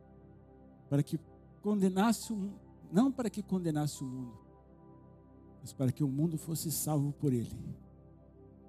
para 0.88 1.02
que 1.02 1.18
condenasse, 1.62 2.32
um, 2.32 2.52
não 2.92 3.10
para 3.10 3.30
que 3.30 3.42
condenasse 3.42 4.02
o 4.02 4.06
mundo, 4.06 4.38
mas 5.60 5.72
para 5.72 5.92
que 5.92 6.04
o 6.04 6.08
mundo 6.08 6.36
fosse 6.36 6.70
salvo 6.70 7.12
por 7.12 7.32
ele. 7.32 7.76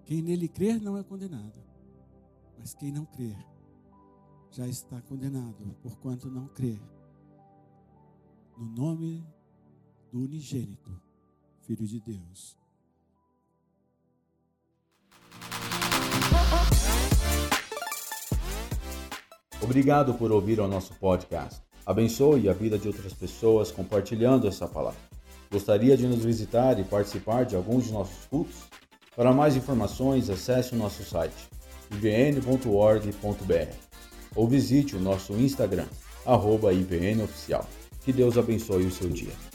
Quem 0.05 0.21
nele 0.21 0.47
crer 0.47 0.81
não 0.81 0.97
é 0.97 1.03
condenado, 1.03 1.59
mas 2.57 2.73
quem 2.73 2.91
não 2.91 3.05
crer 3.05 3.37
já 4.51 4.67
está 4.67 5.01
condenado, 5.01 5.75
porquanto 5.81 6.29
não 6.29 6.47
crê 6.47 6.79
no 8.57 8.65
nome 8.65 9.25
do 10.11 10.19
unigênito, 10.19 11.01
Filho 11.61 11.87
de 11.87 11.99
Deus. 11.99 12.60
Obrigado 19.61 20.15
por 20.15 20.31
ouvir 20.31 20.59
o 20.59 20.67
nosso 20.67 20.93
podcast. 20.95 21.61
Abençoe 21.85 22.49
a 22.49 22.53
vida 22.53 22.79
de 22.79 22.87
outras 22.87 23.13
pessoas 23.13 23.71
compartilhando 23.71 24.47
essa 24.47 24.67
palavra. 24.67 24.99
Gostaria 25.51 25.95
de 25.95 26.07
nos 26.07 26.23
visitar 26.23 26.79
e 26.79 26.83
participar 26.83 27.45
de 27.45 27.55
alguns 27.55 27.85
de 27.85 27.91
nossos 27.91 28.25
cultos? 28.25 28.55
Para 29.15 29.31
mais 29.33 29.55
informações, 29.55 30.29
acesse 30.29 30.73
o 30.73 30.77
nosso 30.77 31.03
site 31.03 31.49
ivn.org.br 31.91 33.75
ou 34.35 34.47
visite 34.47 34.95
o 34.95 34.99
nosso 34.99 35.33
Instagram, 35.33 35.87
arroba 36.25 36.73
IVNOficial. 36.73 37.67
Que 38.03 38.13
Deus 38.13 38.37
abençoe 38.37 38.85
o 38.85 38.91
seu 38.91 39.09
dia. 39.09 39.50